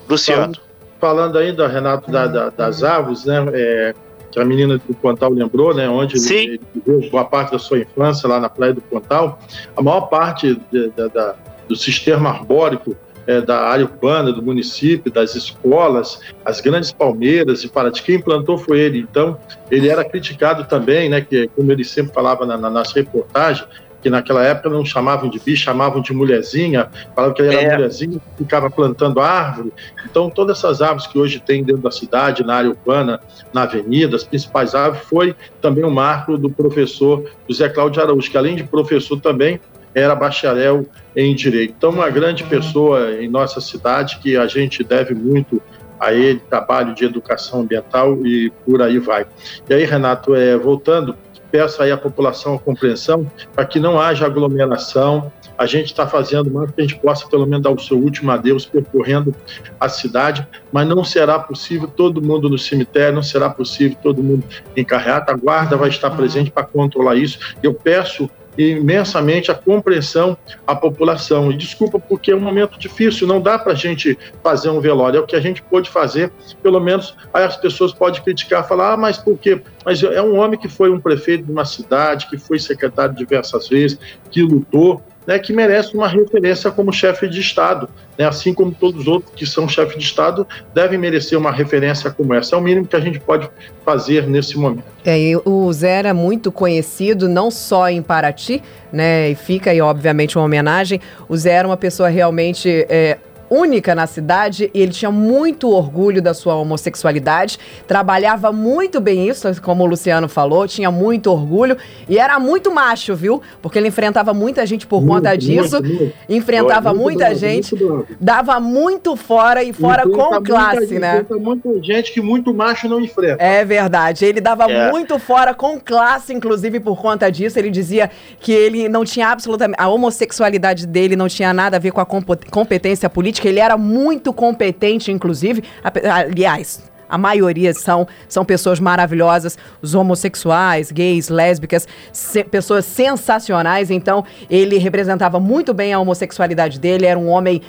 Luciano. 0.07 0.41
Falando, 0.41 0.59
falando 0.99 1.37
ainda, 1.37 1.67
Renato, 1.67 2.11
da, 2.11 2.27
da, 2.27 2.49
das 2.49 2.83
aves, 2.83 3.25
né? 3.25 3.45
É, 3.53 3.93
que 4.31 4.39
a 4.39 4.45
menina 4.45 4.77
do 4.77 4.93
Pontal 4.93 5.31
lembrou, 5.31 5.73
né? 5.73 5.87
Onde 5.87 6.19
Sim. 6.19 6.35
ele, 6.35 6.61
viveu 6.73 7.09
boa 7.09 7.23
parte 7.23 7.53
da 7.53 7.59
sua 7.59 7.79
infância 7.79 8.27
lá 8.27 8.39
na 8.39 8.49
Praia 8.49 8.73
do 8.73 8.81
Pontal. 8.81 9.39
A 9.75 9.81
maior 9.81 10.01
parte 10.01 10.59
de, 10.71 10.89
de, 10.89 11.09
da, 11.09 11.35
do 11.67 11.75
sistema 11.75 12.29
arbórico 12.29 12.95
é, 13.27 13.41
da 13.41 13.61
área 13.61 13.85
urbana, 13.85 14.31
do 14.31 14.41
município, 14.41 15.11
das 15.11 15.35
escolas, 15.35 16.19
as 16.43 16.61
grandes 16.61 16.91
palmeiras 16.91 17.63
e 17.63 17.69
Paraty. 17.69 18.03
Quem 18.03 18.15
implantou 18.15 18.57
foi 18.57 18.79
ele. 18.79 18.99
Então, 18.99 19.37
ele 19.71 19.89
era 19.89 20.03
criticado 20.03 20.65
também, 20.65 21.09
né? 21.09 21.21
Que, 21.21 21.47
como 21.55 21.71
ele 21.71 21.83
sempre 21.83 22.13
falava 22.13 22.45
na, 22.45 22.57
na 22.57 22.69
nossa 22.69 22.93
reportagem, 22.93 23.65
que 24.05 24.09
naquela 24.11 24.43
época 24.43 24.69
não 24.69 24.85
chamavam 24.85 25.27
de 25.27 25.39
bicho, 25.39 25.63
chamavam 25.63 25.99
de 25.99 26.13
mulherzinha, 26.13 26.87
falavam 27.15 27.33
que 27.33 27.41
ele 27.41 27.55
era 27.55 27.71
É. 27.71 27.73
mulherzinha, 27.73 28.21
ficava 28.37 28.69
plantando 28.69 29.19
árvore. 29.19 29.73
Então, 30.07 30.29
todas 30.29 30.59
essas 30.59 30.79
árvores 30.79 31.07
que 31.07 31.17
hoje 31.17 31.39
tem 31.39 31.63
dentro 31.63 31.81
da 31.81 31.89
cidade, 31.89 32.43
na 32.43 32.53
área 32.53 32.69
urbana, 32.69 33.19
na 33.51 33.63
avenida, 33.63 34.15
as 34.15 34.23
principais 34.23 34.75
árvores, 34.75 35.07
foi 35.07 35.35
também 35.59 35.83
um 35.83 35.89
marco 35.89 36.37
do 36.37 36.51
professor 36.51 37.27
José 37.49 37.67
Cláudio 37.67 37.99
Araújo, 37.99 38.29
que 38.29 38.37
além 38.37 38.55
de 38.55 38.63
professor 38.63 39.19
também 39.19 39.59
era 39.95 40.13
bacharel 40.13 40.85
em 41.15 41.33
Direito. 41.33 41.73
Então, 41.75 41.89
uma 41.89 42.07
grande 42.11 42.43
pessoa 42.43 43.11
em 43.13 43.27
nossa 43.27 43.59
cidade 43.59 44.19
que 44.21 44.37
a 44.37 44.45
gente 44.45 44.83
deve 44.83 45.15
muito 45.15 45.59
a 45.99 46.13
ele, 46.13 46.39
trabalho 46.47 46.93
de 46.93 47.05
educação 47.05 47.61
ambiental 47.61 48.23
e 48.23 48.51
por 48.63 48.83
aí 48.83 48.99
vai. 48.99 49.25
E 49.67 49.73
aí, 49.73 49.83
Renato, 49.83 50.35
é, 50.35 50.55
voltando, 50.55 51.15
peço 51.55 51.81
aí 51.81 51.89
à 51.89 51.95
população 51.95 52.55
a 52.55 52.59
compreensão 52.59 53.25
para 53.53 53.65
que 53.65 53.79
não 53.79 53.97
haja 53.97 54.25
aglomeração. 54.25 55.31
A 55.57 55.65
gente 55.65 55.85
está 55.85 56.05
fazendo 56.05 56.51
mais 56.51 56.69
que 56.69 56.81
a 56.81 56.83
gente 56.83 56.99
possa, 56.99 57.25
pelo 57.29 57.45
menos, 57.45 57.63
dar 57.63 57.69
o 57.69 57.79
seu 57.79 57.97
último 57.97 58.29
adeus 58.29 58.65
percorrendo 58.65 59.33
a 59.79 59.87
cidade, 59.87 60.45
mas 60.69 60.85
não 60.85 61.01
será 61.01 61.39
possível 61.39 61.87
todo 61.87 62.21
mundo 62.21 62.49
no 62.49 62.57
cemitério, 62.57 63.15
não 63.15 63.23
será 63.23 63.49
possível 63.49 63.97
todo 64.03 64.21
mundo 64.21 64.43
em 64.75 64.83
carreata. 64.83 65.31
A 65.31 65.35
guarda 65.35 65.77
vai 65.77 65.87
estar 65.87 66.09
presente 66.09 66.51
para 66.51 66.63
controlar 66.63 67.15
isso. 67.15 67.55
Eu 67.63 67.73
peço 67.73 68.29
imensamente 68.57 69.51
a 69.51 69.55
compreensão 69.55 70.37
à 70.65 70.75
população. 70.75 71.51
E 71.51 71.57
desculpa, 71.57 71.99
porque 71.99 72.31
é 72.31 72.35
um 72.35 72.39
momento 72.39 72.79
difícil, 72.79 73.27
não 73.27 73.41
dá 73.41 73.57
para 73.57 73.73
a 73.73 73.75
gente 73.75 74.17
fazer 74.43 74.69
um 74.69 74.79
velório. 74.79 75.17
É 75.17 75.21
o 75.21 75.25
que 75.25 75.35
a 75.35 75.41
gente 75.41 75.61
pôde 75.61 75.89
fazer, 75.89 76.31
pelo 76.61 76.79
menos 76.79 77.15
as 77.33 77.57
pessoas 77.57 77.93
podem 77.93 78.21
criticar, 78.21 78.67
falar, 78.67 78.93
ah, 78.93 78.97
mas 78.97 79.17
por 79.17 79.37
quê? 79.37 79.61
Mas 79.83 80.01
é 80.03 80.21
um 80.21 80.37
homem 80.37 80.59
que 80.59 80.67
foi 80.67 80.89
um 80.89 80.99
prefeito 80.99 81.45
de 81.45 81.51
uma 81.51 81.65
cidade, 81.65 82.27
que 82.27 82.37
foi 82.37 82.59
secretário 82.59 83.15
diversas 83.15 83.67
vezes, 83.67 83.99
que 84.31 84.41
lutou, 84.41 85.01
né, 85.25 85.39
que 85.39 85.53
merece 85.53 85.95
uma 85.95 86.07
referência 86.07 86.69
como 86.71 86.91
chefe 86.91 87.27
de 87.27 87.39
Estado. 87.39 87.89
Né, 88.17 88.25
assim 88.25 88.53
como 88.53 88.71
todos 88.71 89.01
os 89.01 89.07
outros 89.07 89.33
que 89.35 89.45
são 89.45 89.67
chefes 89.67 89.97
de 89.97 90.03
Estado 90.03 90.47
devem 90.73 90.97
merecer 90.97 91.37
uma 91.37 91.51
referência 91.51 92.09
como 92.09 92.33
essa. 92.33 92.55
É 92.55 92.59
o 92.59 92.61
mínimo 92.61 92.87
que 92.87 92.95
a 92.95 92.99
gente 92.99 93.19
pode 93.19 93.49
fazer 93.83 94.27
nesse 94.27 94.57
momento. 94.57 94.85
É, 95.03 95.17
o 95.43 95.71
Zé 95.73 95.91
era 95.91 96.13
muito 96.13 96.51
conhecido, 96.51 97.27
não 97.27 97.51
só 97.51 97.89
em 97.89 98.01
Paraty, 98.01 98.61
né? 98.91 99.29
E 99.29 99.35
fica 99.35 99.71
aí, 99.71 99.81
obviamente, 99.81 100.37
uma 100.37 100.45
homenagem. 100.45 101.01
O 101.27 101.35
Zé 101.35 101.51
era 101.51 101.67
uma 101.67 101.77
pessoa 101.77 102.09
realmente. 102.09 102.85
é, 102.89 103.17
única 103.49 103.93
na 103.93 104.07
cidade 104.07 104.69
e 104.73 104.81
ele 104.81 104.91
tinha 104.91 105.11
muito 105.11 105.69
orgulho 105.69 106.21
da 106.21 106.33
sua 106.33 106.55
homossexualidade, 106.55 107.57
trabalhava 107.87 108.51
muito 108.51 108.99
bem 108.99 109.27
isso, 109.27 109.47
como 109.61 109.83
o 109.83 109.85
Luciano 109.85 110.27
falou, 110.27 110.67
tinha 110.67 110.89
muito 110.91 111.31
orgulho 111.31 111.77
e 112.09 112.17
era 112.17 112.39
muito 112.39 112.73
macho, 112.73 113.15
viu? 113.15 113.41
Porque 113.61 113.77
ele 113.77 113.87
enfrentava 113.89 114.33
muita 114.33 114.65
gente 114.65 114.87
por 114.87 115.05
conta 115.05 115.29
Muito, 115.29 115.41
disso, 115.41 115.81
muito, 115.81 115.95
muito. 115.99 116.13
enfrentava 116.29 116.89
Muito 116.89 117.03
muita 117.03 117.25
bravo, 117.25 117.39
gente, 117.39 117.75
dava 118.19 118.59
muito 118.59 119.15
fora 119.15 119.63
e 119.63 119.71
fora 119.73 120.03
Enfrenta 120.07 120.17
com 120.37 120.43
classe, 120.43 120.79
gente, 120.87 120.99
né? 120.99 121.11
enfrenta 121.21 121.35
muita 121.37 121.83
gente 121.83 122.11
que 122.13 122.21
muito 122.21 122.53
macho 122.53 122.87
não 122.87 122.99
enfrenta. 122.99 123.41
É 123.43 123.63
verdade. 123.63 124.25
Ele 124.25 124.41
dava 124.41 124.65
É. 124.71 124.91
muito 124.91 125.19
fora 125.19 125.53
com 125.53 125.79
classe, 125.79 126.33
inclusive 126.33 126.79
por 126.79 126.99
conta 126.99 127.29
disso. 127.31 127.57
Ele 127.59 127.69
dizia 127.69 128.09
que 128.39 128.51
ele 128.51 128.89
não 128.89 129.03
tinha 129.05 129.27
absolutamente. 129.29 129.77
A 129.79 129.87
homossexualidade 129.87 130.87
dele 130.87 131.15
não 131.15 131.27
tinha 131.27 131.53
nada 131.53 131.77
a 131.77 131.79
ver 131.79 131.91
com 131.91 132.01
a 132.01 132.05
competência 132.05 133.09
política. 133.09 133.34
Ele 133.43 133.59
era 133.59 133.77
muito 133.77 134.31
competente, 134.31 135.11
inclusive. 135.11 135.63
Aliás. 135.83 136.94
A 137.09 137.17
maioria 137.17 137.73
são, 137.73 138.07
são 138.27 138.43
pessoas 138.45 138.79
maravilhosas, 138.79 139.57
os 139.81 139.93
homossexuais, 139.95 140.91
gays, 140.91 141.29
lésbicas, 141.29 141.87
se- 142.11 142.43
pessoas 142.43 142.85
sensacionais. 142.85 143.91
Então, 143.91 144.23
ele 144.49 144.77
representava 144.77 145.39
muito 145.39 145.73
bem 145.73 145.93
a 145.93 145.99
homossexualidade 145.99 146.79
dele, 146.79 147.05
era 147.05 147.17
um 147.19 147.29
homem 147.29 147.61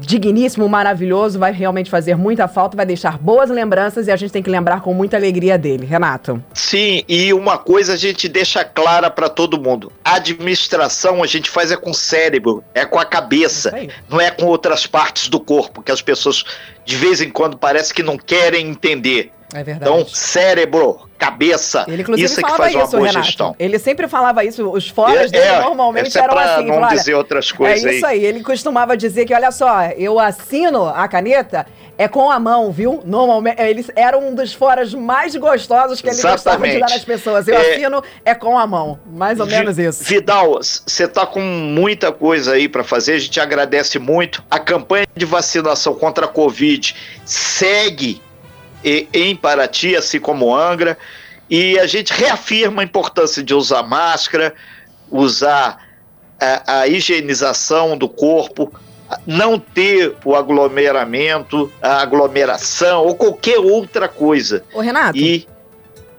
digníssimo, 0.00 0.68
maravilhoso, 0.68 1.38
vai 1.38 1.52
realmente 1.52 1.90
fazer 1.90 2.16
muita 2.16 2.46
falta, 2.48 2.76
vai 2.76 2.86
deixar 2.86 3.18
boas 3.18 3.50
lembranças 3.50 4.06
e 4.06 4.10
a 4.10 4.16
gente 4.16 4.30
tem 4.32 4.42
que 4.42 4.50
lembrar 4.50 4.80
com 4.80 4.94
muita 4.94 5.16
alegria 5.16 5.58
dele. 5.58 5.86
Renato. 5.86 6.42
Sim, 6.54 7.02
e 7.08 7.32
uma 7.32 7.58
coisa 7.58 7.94
a 7.94 7.96
gente 7.96 8.28
deixa 8.28 8.64
clara 8.64 9.10
para 9.10 9.28
todo 9.28 9.60
mundo: 9.60 9.92
a 10.04 10.16
administração 10.16 11.22
a 11.22 11.26
gente 11.26 11.50
faz 11.50 11.70
é 11.70 11.76
com 11.76 11.90
o 11.90 11.94
cérebro, 11.94 12.62
é 12.74 12.84
com 12.84 12.98
a 12.98 13.04
cabeça, 13.04 13.74
aí. 13.74 13.88
não 14.08 14.20
é 14.20 14.30
com 14.30 14.46
outras 14.46 14.86
partes 14.86 15.28
do 15.28 15.40
corpo, 15.40 15.82
que 15.82 15.90
as 15.92 16.02
pessoas 16.02 16.44
de 16.84 16.96
vez 16.96 17.20
em 17.20 17.30
quando 17.30 17.56
parece 17.56 17.92
que 17.92 18.02
não 18.02 18.16
querem 18.16 18.68
entender. 18.68 19.32
É 19.54 19.62
verdade. 19.62 19.90
Então, 19.90 20.06
cérebro, 20.08 21.08
cabeça, 21.18 21.84
ele 21.86 22.02
isso 22.16 22.40
é 22.40 22.42
que 22.42 22.50
faz 22.56 22.74
uma 22.74 22.84
isso, 22.84 22.96
boa 22.96 23.06
Renato. 23.06 23.26
gestão. 23.26 23.56
Ele 23.58 23.78
sempre 23.78 24.08
falava 24.08 24.42
isso. 24.44 24.68
Os 24.70 24.88
foras 24.88 25.30
dele 25.30 25.58
normalmente 25.60 26.08
essa 26.08 26.20
é 26.20 26.22
eram 26.22 26.38
assim. 26.38 26.66
não 26.66 26.76
"Olha, 26.76 26.96
dizer 26.96 27.14
outras 27.14 27.52
coisas 27.52 27.84
é 27.84 27.94
isso 27.94 28.06
aí. 28.06 28.24
Ele 28.24 28.42
costumava 28.42 28.96
dizer 28.96 29.26
que, 29.26 29.34
olha 29.34 29.52
só, 29.52 29.84
eu 29.96 30.18
assino 30.18 30.86
a 30.86 31.06
caneta 31.06 31.66
é 31.98 32.08
com 32.08 32.30
a 32.30 32.40
mão, 32.40 32.72
viu? 32.72 33.02
Normalmente, 33.04 33.60
eles 33.60 33.90
eram 33.94 34.28
um 34.28 34.34
dos 34.34 34.52
foras 34.52 34.94
mais 34.94 35.36
gostosos 35.36 36.00
que 36.00 36.08
ele 36.08 36.20
gostava 36.20 36.56
de 36.66 36.72
dar 36.72 36.76
Exatamente. 36.76 36.94
às 36.98 37.04
pessoas. 37.04 37.46
Eu 37.48 37.54
É. 37.54 37.72
assino 37.72 38.02
é 38.24 38.34
com 38.34 38.58
a 38.58 38.66
mão. 38.66 38.98
Mais 39.06 39.38
ou 39.38 39.46
menos 39.46 39.78
isso. 39.78 40.02
Vidal, 40.04 40.58
você 40.62 41.06
tá 41.06 41.26
com 41.26 41.40
muita 41.40 42.10
coisa 42.10 42.52
aí 42.54 42.68
para 42.68 42.82
fazer, 42.82 43.14
a 43.14 43.18
gente 43.18 43.38
agradece 43.38 43.98
muito. 43.98 44.42
A 44.50 44.58
campanha 44.58 45.06
de 45.14 45.24
vacinação 45.24 45.94
contra 45.94 46.26
a 46.26 46.28
Covid 46.28 46.94
segue 47.24 48.20
em 48.84 49.36
Paraty, 49.36 49.94
assim 49.94 50.18
como 50.18 50.54
Angra, 50.54 50.98
e 51.48 51.78
a 51.78 51.86
gente 51.86 52.12
reafirma 52.12 52.82
a 52.82 52.84
importância 52.84 53.42
de 53.42 53.54
usar 53.54 53.82
máscara, 53.84 54.54
usar 55.10 55.78
a, 56.40 56.80
a 56.80 56.88
higienização 56.88 57.96
do 57.96 58.08
corpo, 58.08 58.72
não 59.26 59.58
ter 59.58 60.14
o 60.24 60.34
aglomeramento, 60.34 61.70
a 61.80 62.02
aglomeração 62.02 63.04
ou 63.06 63.14
qualquer 63.14 63.58
outra 63.58 64.08
coisa. 64.08 64.62
Ô, 64.74 64.80
Renato. 64.80 65.18
E 65.18 65.46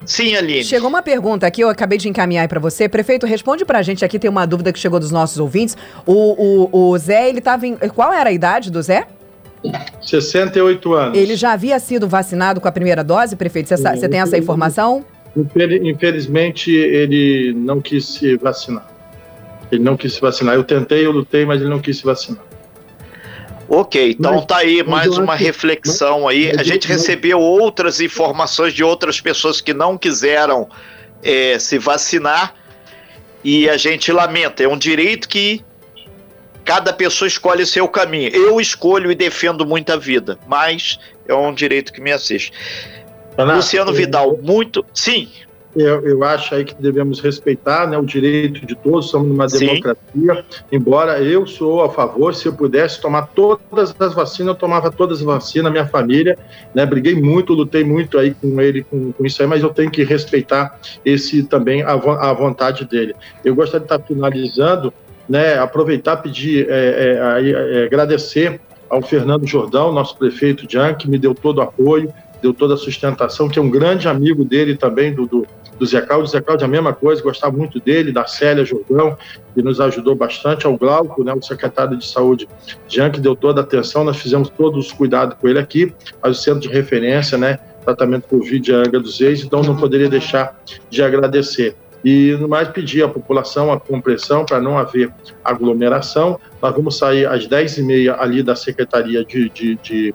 sim, 0.06 0.36
Aline. 0.36 0.64
Chegou 0.64 0.90
uma 0.90 1.02
pergunta 1.02 1.48
aqui, 1.48 1.62
eu 1.62 1.70
acabei 1.70 1.98
de 1.98 2.10
encaminhar 2.10 2.42
aí 2.44 2.48
pra 2.48 2.60
você. 2.60 2.88
Prefeito, 2.90 3.26
responde 3.26 3.64
pra 3.66 3.82
gente 3.82 4.04
aqui, 4.04 4.20
tem 4.20 4.30
uma 4.30 4.46
dúvida 4.46 4.72
que 4.74 4.80
chegou 4.80 5.00
dos 5.00 5.12
nossos 5.12 5.40
ouvintes. 5.40 5.78
O, 6.06 6.70
o, 6.72 6.90
o 6.92 6.98
Zé, 6.98 7.30
ele 7.30 7.42
tava 7.42 7.66
em... 7.68 7.76
Qual 7.76 8.12
era 8.12 8.30
a 8.30 8.34
idade 8.34 8.70
do 8.72 8.82
Zé? 8.82 9.08
68 10.02 10.94
anos. 10.94 11.18
Ele 11.18 11.36
já 11.36 11.54
havia 11.54 11.80
sido 11.80 12.08
vacinado 12.08 12.60
com 12.60 12.68
a 12.68 12.72
primeira 12.72 13.04
dose, 13.04 13.36
prefeito? 13.36 13.70
Você, 13.70 13.78
você 13.78 14.10
tem 14.10 14.20
essa 14.20 14.38
informação? 14.38 15.06
Infel- 15.36 15.86
Infelizmente, 15.88 16.72
ele 16.72 17.54
não 17.56 17.82
quis 17.82 18.06
se 18.06 18.36
vacinar. 18.38 18.86
Ele 19.72 19.82
não 19.82 19.96
quis 19.98 20.14
se 20.14 20.22
vacinar. 20.22 20.56
Eu 20.56 20.64
tentei, 20.64 21.06
eu 21.06 21.12
lutei, 21.12 21.46
mas 21.46 21.62
ele 21.62 21.70
não 21.70 21.80
quis 21.80 21.98
se 21.98 22.04
vacinar. 22.04 22.42
Ok, 23.74 24.12
então 24.20 24.36
Mas- 24.36 24.46
tá 24.46 24.58
aí 24.58 24.84
mais 24.84 25.18
uma 25.18 25.34
acho- 25.34 25.44
reflexão 25.44 26.28
aí. 26.28 26.48
mas 26.52 26.60
A 26.60 26.64
gente 26.64 26.88
recebeu 26.88 27.40
outras 27.40 28.00
informações 28.00 28.74
de 28.74 28.84
outras 28.84 29.20
pessoas 29.20 29.60
que 29.62 29.74
não 29.74 29.98
quiseram 29.98 30.70
eh, 31.24 31.58
se 31.58 31.78
vacinar 31.80 32.54
e 33.44 33.68
a 33.70 33.78
gente 33.78 34.12
lamenta. 34.12 34.64
É 34.64 34.68
um 34.68 34.78
direito 34.78 35.28
que 35.28 35.64
cada 36.64 36.94
pessoa 36.94 37.28
escolhe 37.28 37.66
seu 37.66 37.88
caminho. 37.88 38.30
Eu 38.34 38.60
escolho 38.62 39.12
e 39.12 39.16
defendo 39.16 39.66
muita 39.66 39.98
vida, 39.98 40.38
mas 40.48 41.00
é 41.28 41.34
um 41.34 41.54
direito 41.54 41.92
que 41.92 42.00
me 42.02 42.12
assiste. 42.12 42.52
Renato, 43.38 43.58
Luciano 43.58 43.92
Vidal, 43.92 44.38
muito. 44.42 44.86
Sim, 44.94 45.30
Eu, 45.76 46.08
eu 46.08 46.24
acho 46.24 46.54
aí 46.54 46.64
que 46.64 46.76
devemos 46.80 47.20
respeitar 47.20 47.88
né, 47.88 47.98
o 47.98 48.06
direito 48.06 48.66
de 48.66 48.76
todos, 48.76 49.10
somos 49.10 49.28
numa 49.28 49.50
Sim. 49.50 49.66
democracia. 49.66 50.46
Embora 50.72 51.22
eu 51.22 51.48
sou 51.48 51.84
a 51.84 51.90
favor, 51.90 52.36
se 52.36 52.46
eu 52.46 52.54
pudesse 52.54 53.02
tomar 53.02 53.28
todas 53.28 53.96
as 54.00 54.14
vacinas, 54.14 54.54
eu 54.54 54.60
tomava 54.60 54.92
todas 54.92 55.20
as 55.20 55.24
vacinas, 55.24 55.72
minha 55.72 55.88
família, 55.88 56.38
né? 56.76 56.86
Briguei 56.86 57.16
muito, 57.16 57.54
lutei 57.54 57.84
muito 57.84 58.20
aí 58.20 58.34
com 58.34 58.62
ele, 58.62 58.84
com, 58.84 59.12
com 59.12 59.26
isso 59.26 59.42
aí, 59.42 59.48
mas 59.48 59.64
eu 59.64 59.70
tenho 59.70 59.90
que 59.90 60.04
respeitar 60.04 60.80
esse 61.04 61.44
também, 61.44 61.82
a, 61.82 61.94
a 61.94 62.34
vontade 62.34 62.86
dele. 62.86 63.16
Eu 63.44 63.56
gostaria 63.56 63.86
de 63.86 63.94
estar 63.94 64.06
finalizando 64.06 64.94
né, 65.28 65.58
aproveitar, 65.58 66.18
pedir, 66.18 66.68
é, 66.70 66.76
é, 66.76 67.80
é, 67.82 67.86
agradecer 67.86 68.60
ao 68.90 69.02
Fernando 69.02 69.48
Jordão, 69.48 69.92
nosso 69.92 70.18
prefeito 70.18 70.68
de 70.68 70.78
An, 70.78 70.94
que 70.94 71.10
me 71.10 71.18
deu 71.18 71.34
todo 71.34 71.58
o 71.58 71.62
apoio, 71.62 72.14
deu 72.42 72.54
toda 72.54 72.74
a 72.74 72.78
sustentação, 72.78 73.48
que 73.48 73.58
é 73.58 73.62
um 73.62 73.70
grande 73.70 74.08
amigo 74.08 74.44
dele 74.44 74.76
também, 74.76 75.14
do, 75.14 75.26
do, 75.26 75.48
do 75.84 75.86
Zé 75.86 76.02
Cláudio. 76.02 76.28
Zé 76.28 76.42
Cláudio 76.42 76.66
a 76.66 76.68
mesma 76.68 76.94
coisa, 76.94 77.22
gostava 77.22 77.56
muito 77.56 77.80
dele, 77.80 78.12
da 78.12 78.26
Célia 78.26 78.64
Jordão, 78.64 79.18
que 79.54 79.62
nos 79.62 79.80
ajudou 79.82 80.16
bastante, 80.16 80.66
ao 80.66 80.78
Glauco, 80.78 81.24
né, 81.24 81.34
o 81.34 81.42
secretário 81.42 81.98
de 81.98 82.08
saúde, 82.08 82.48
Jean, 82.88 83.10
que 83.10 83.20
deu 83.20 83.36
toda 83.36 83.62
a 83.62 83.64
atenção, 83.64 84.04
nós 84.04 84.18
fizemos 84.18 84.50
todos 84.50 84.88
os 84.88 84.92
cuidados 84.92 85.38
com 85.40 85.48
ele 85.48 85.60
aqui, 85.60 85.94
mas 86.22 86.40
o 86.40 86.42
centro 86.42 86.62
de 86.62 86.70
referência, 86.70 87.38
né, 87.38 87.60
tratamento 87.84 88.28
Covid 88.30 88.72
é 88.72 88.76
Angra 88.76 89.00
dos 89.00 89.20
Reis, 89.20 89.44
então 89.44 89.62
não 89.62 89.76
poderia 89.76 90.10
deixar 90.10 90.58
de 90.90 91.04
agradecer. 91.04 91.76
E, 92.04 92.36
no 92.40 92.50
mais, 92.50 92.68
pedir 92.68 93.04
à 93.04 93.08
população 93.08 93.72
a 93.72 93.80
compreensão 93.80 94.46
para 94.46 94.60
não 94.60 94.78
haver 94.78 95.10
aglomeração. 95.42 96.38
Nós 96.62 96.76
vamos 96.76 96.98
sair 96.98 97.26
às 97.26 97.48
10h30 97.48 98.14
ali 98.20 98.44
da 98.44 98.58
Secretaria 98.58 99.24
de, 99.24 99.50
de, 99.50 99.76
de, 99.76 100.14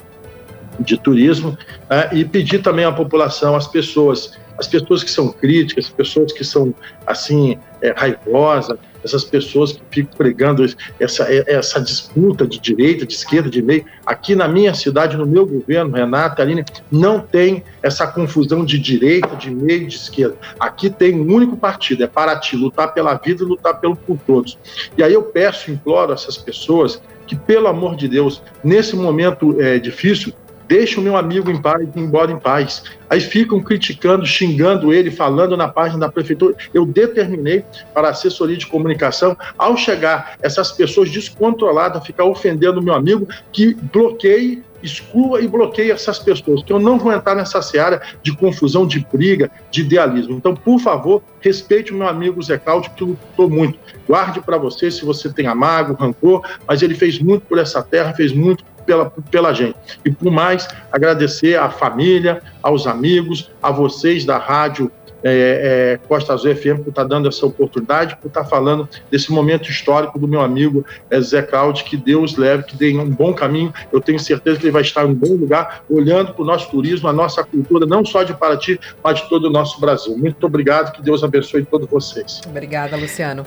de 0.78 0.96
Turismo 0.98 1.56
né, 1.88 2.10
e 2.12 2.24
pedir 2.24 2.62
também 2.62 2.84
à 2.84 2.92
população, 2.92 3.54
às 3.56 3.66
pessoas 3.66 4.38
as 4.58 4.66
pessoas 4.66 5.04
que 5.04 5.10
são 5.10 5.28
críticas, 5.28 5.86
as 5.86 5.92
pessoas 5.92 6.32
que 6.32 6.42
são, 6.42 6.74
assim, 7.06 7.56
é, 7.80 7.92
raivosas, 7.96 8.76
essas 9.04 9.22
pessoas 9.22 9.72
que 9.72 9.82
ficam 9.88 10.16
pregando 10.16 10.66
essa, 10.98 11.26
essa 11.46 11.80
disputa 11.80 12.44
de 12.44 12.58
direita, 12.58 13.06
de 13.06 13.14
esquerda, 13.14 13.48
de 13.48 13.62
meio. 13.62 13.84
Aqui 14.04 14.34
na 14.34 14.48
minha 14.48 14.74
cidade, 14.74 15.16
no 15.16 15.24
meu 15.24 15.46
governo, 15.46 15.94
Renata, 15.94 16.42
Aline, 16.42 16.64
não 16.90 17.20
tem 17.20 17.62
essa 17.80 18.06
confusão 18.08 18.64
de 18.64 18.78
direita, 18.78 19.36
de 19.36 19.50
meio, 19.50 19.86
de 19.86 19.94
esquerda. 19.94 20.36
Aqui 20.58 20.90
tem 20.90 21.14
um 21.14 21.32
único 21.32 21.56
partido, 21.56 22.02
é 22.02 22.08
Paraty, 22.08 22.56
lutar 22.56 22.92
pela 22.92 23.14
vida 23.14 23.44
e 23.44 23.46
lutar 23.46 23.78
pelo, 23.80 23.94
por 23.94 24.18
todos. 24.26 24.58
E 24.96 25.02
aí 25.04 25.14
eu 25.14 25.22
peço, 25.22 25.70
imploro 25.70 26.12
essas 26.12 26.36
pessoas 26.36 27.00
que, 27.26 27.36
pelo 27.36 27.68
amor 27.68 27.94
de 27.94 28.08
Deus, 28.08 28.42
nesse 28.64 28.96
momento 28.96 29.60
é, 29.60 29.78
difícil, 29.78 30.32
Deixa 30.68 31.00
o 31.00 31.02
meu 31.02 31.16
amigo 31.16 31.50
em 31.50 31.60
paz, 31.60 31.88
embora 31.96 32.30
em 32.30 32.38
paz. 32.38 32.84
Aí 33.08 33.20
ficam 33.20 33.58
criticando, 33.60 34.26
xingando 34.26 34.92
ele, 34.92 35.10
falando 35.10 35.56
na 35.56 35.66
página 35.66 36.00
da 36.00 36.12
prefeitura. 36.12 36.54
Eu 36.74 36.84
determinei 36.84 37.64
para 37.94 38.08
a 38.08 38.10
assessoria 38.10 38.56
de 38.56 38.66
comunicação, 38.66 39.34
ao 39.56 39.76
chegar 39.78 40.36
essas 40.42 40.70
pessoas 40.72 41.10
descontroladas, 41.10 42.04
ficar 42.06 42.24
ofendendo 42.24 42.80
o 42.80 42.82
meu 42.82 42.94
amigo, 42.94 43.26
que 43.50 43.74
bloqueie 43.74 44.62
exclua 44.82 45.40
e 45.40 45.48
bloqueie 45.48 45.90
essas 45.90 46.18
pessoas, 46.18 46.62
que 46.62 46.72
eu 46.72 46.78
não 46.78 46.98
vou 46.98 47.12
entrar 47.12 47.34
nessa 47.34 47.60
seara 47.60 48.00
de 48.22 48.32
confusão, 48.36 48.86
de 48.86 49.04
briga, 49.12 49.50
de 49.70 49.80
idealismo. 49.80 50.34
Então, 50.36 50.54
por 50.54 50.78
favor, 50.78 51.22
respeite 51.40 51.92
o 51.92 51.96
meu 51.96 52.06
amigo 52.06 52.42
Zé 52.42 52.58
Cláudio, 52.58 52.92
que 52.92 53.04
lutou 53.04 53.50
muito. 53.50 53.78
Guarde 54.06 54.40
para 54.40 54.56
você 54.56 54.90
se 54.90 55.04
você 55.04 55.32
tem 55.32 55.46
amargo, 55.46 55.94
rancor, 55.94 56.46
mas 56.66 56.82
ele 56.82 56.94
fez 56.94 57.18
muito 57.18 57.44
por 57.46 57.58
essa 57.58 57.82
terra, 57.82 58.14
fez 58.14 58.32
muito 58.32 58.64
pela, 58.88 59.12
pela 59.30 59.52
gente. 59.52 59.76
E 60.02 60.10
por 60.10 60.32
mais, 60.32 60.66
agradecer 60.90 61.58
à 61.58 61.68
família, 61.68 62.40
aos 62.62 62.86
amigos, 62.86 63.50
a 63.62 63.70
vocês 63.70 64.24
da 64.24 64.38
rádio 64.38 64.90
é, 65.22 65.98
é, 66.00 66.08
Costa 66.08 66.32
Azul 66.32 66.54
FM 66.54 66.80
por 66.82 66.88
estar 66.88 67.02
tá 67.02 67.04
dando 67.04 67.28
essa 67.28 67.44
oportunidade, 67.44 68.16
por 68.16 68.28
estar 68.28 68.44
tá 68.44 68.48
falando 68.48 68.88
desse 69.10 69.30
momento 69.30 69.68
histórico 69.68 70.18
do 70.18 70.26
meu 70.26 70.40
amigo 70.40 70.86
é, 71.10 71.20
Zé 71.20 71.42
Claudio, 71.42 71.84
que 71.84 71.98
Deus 71.98 72.36
leve, 72.36 72.62
que 72.62 72.76
dê 72.76 72.96
um 72.96 73.10
bom 73.10 73.34
caminho. 73.34 73.74
Eu 73.92 74.00
tenho 74.00 74.18
certeza 74.18 74.58
que 74.58 74.64
ele 74.64 74.72
vai 74.72 74.82
estar 74.82 75.04
em 75.04 75.08
um 75.08 75.14
bom 75.14 75.34
lugar, 75.34 75.82
olhando 75.90 76.32
para 76.32 76.42
o 76.42 76.46
nosso 76.46 76.70
turismo, 76.70 77.08
a 77.08 77.12
nossa 77.12 77.44
cultura, 77.44 77.84
não 77.84 78.06
só 78.06 78.22
de 78.22 78.32
Paraty, 78.32 78.80
mas 79.04 79.20
de 79.20 79.28
todo 79.28 79.48
o 79.48 79.50
nosso 79.50 79.78
Brasil. 79.78 80.16
Muito 80.16 80.46
obrigado, 80.46 80.92
que 80.92 81.02
Deus 81.02 81.22
abençoe 81.22 81.64
todos 81.64 81.90
vocês. 81.90 82.40
Obrigada, 82.46 82.96
Luciano. 82.96 83.44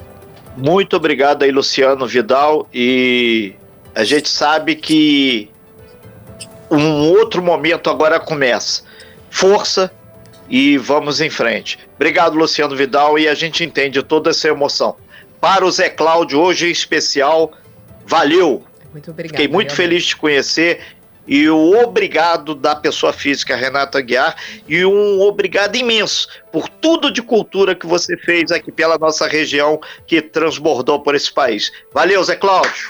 Muito 0.56 0.95
obrigado 0.97 1.43
aí, 1.43 1.51
Luciano 1.51 2.06
Vidal, 2.06 2.67
e 2.73 3.56
a 3.93 4.04
gente 4.04 4.30
sabe 4.30 4.75
que 4.75 5.49
um 6.69 7.10
outro 7.10 7.41
momento 7.41 7.89
agora 7.89 8.19
começa. 8.19 8.84
Força 9.30 9.91
e 10.49 10.77
vamos 10.77 11.21
em 11.21 11.30
frente. 11.30 11.80
Obrigado, 11.95 12.36
Luciano 12.36 12.75
Vidal, 12.75 13.17
e 13.17 13.27
a 13.27 13.34
gente 13.34 13.63
entende 13.63 14.01
toda 14.04 14.30
essa 14.30 14.47
emoção. 14.47 14.95
Para 15.39 15.65
o 15.65 15.71
Zé 15.71 15.89
Cláudio, 15.89 16.39
hoje 16.39 16.67
em 16.67 16.71
especial, 16.71 17.51
valeu. 18.06 18.63
Muito 18.91 19.12
obrigado. 19.12 19.32
Fiquei 19.32 19.47
muito 19.47 19.73
feliz 19.73 20.04
de 20.04 20.10
te 20.10 20.17
conhecer 20.17 20.82
e 21.27 21.47
o 21.49 21.82
obrigado 21.82 22.56
da 22.56 22.75
pessoa 22.75 23.13
física 23.13 23.56
Renata 23.56 24.01
Guiar 24.01 24.36
e 24.67 24.84
um 24.84 25.21
obrigado 25.21 25.75
imenso 25.75 26.27
por 26.51 26.67
tudo 26.67 27.12
de 27.12 27.21
cultura 27.21 27.75
que 27.75 27.86
você 27.86 28.17
fez 28.17 28.51
aqui 28.51 28.71
pela 28.71 28.97
nossa 28.97 29.27
região 29.27 29.80
que 30.06 30.21
transbordou 30.21 30.99
por 30.99 31.15
esse 31.15 31.32
país. 31.32 31.71
Valeu, 31.93 32.23
Zé 32.23 32.36
Cláudio. 32.36 32.89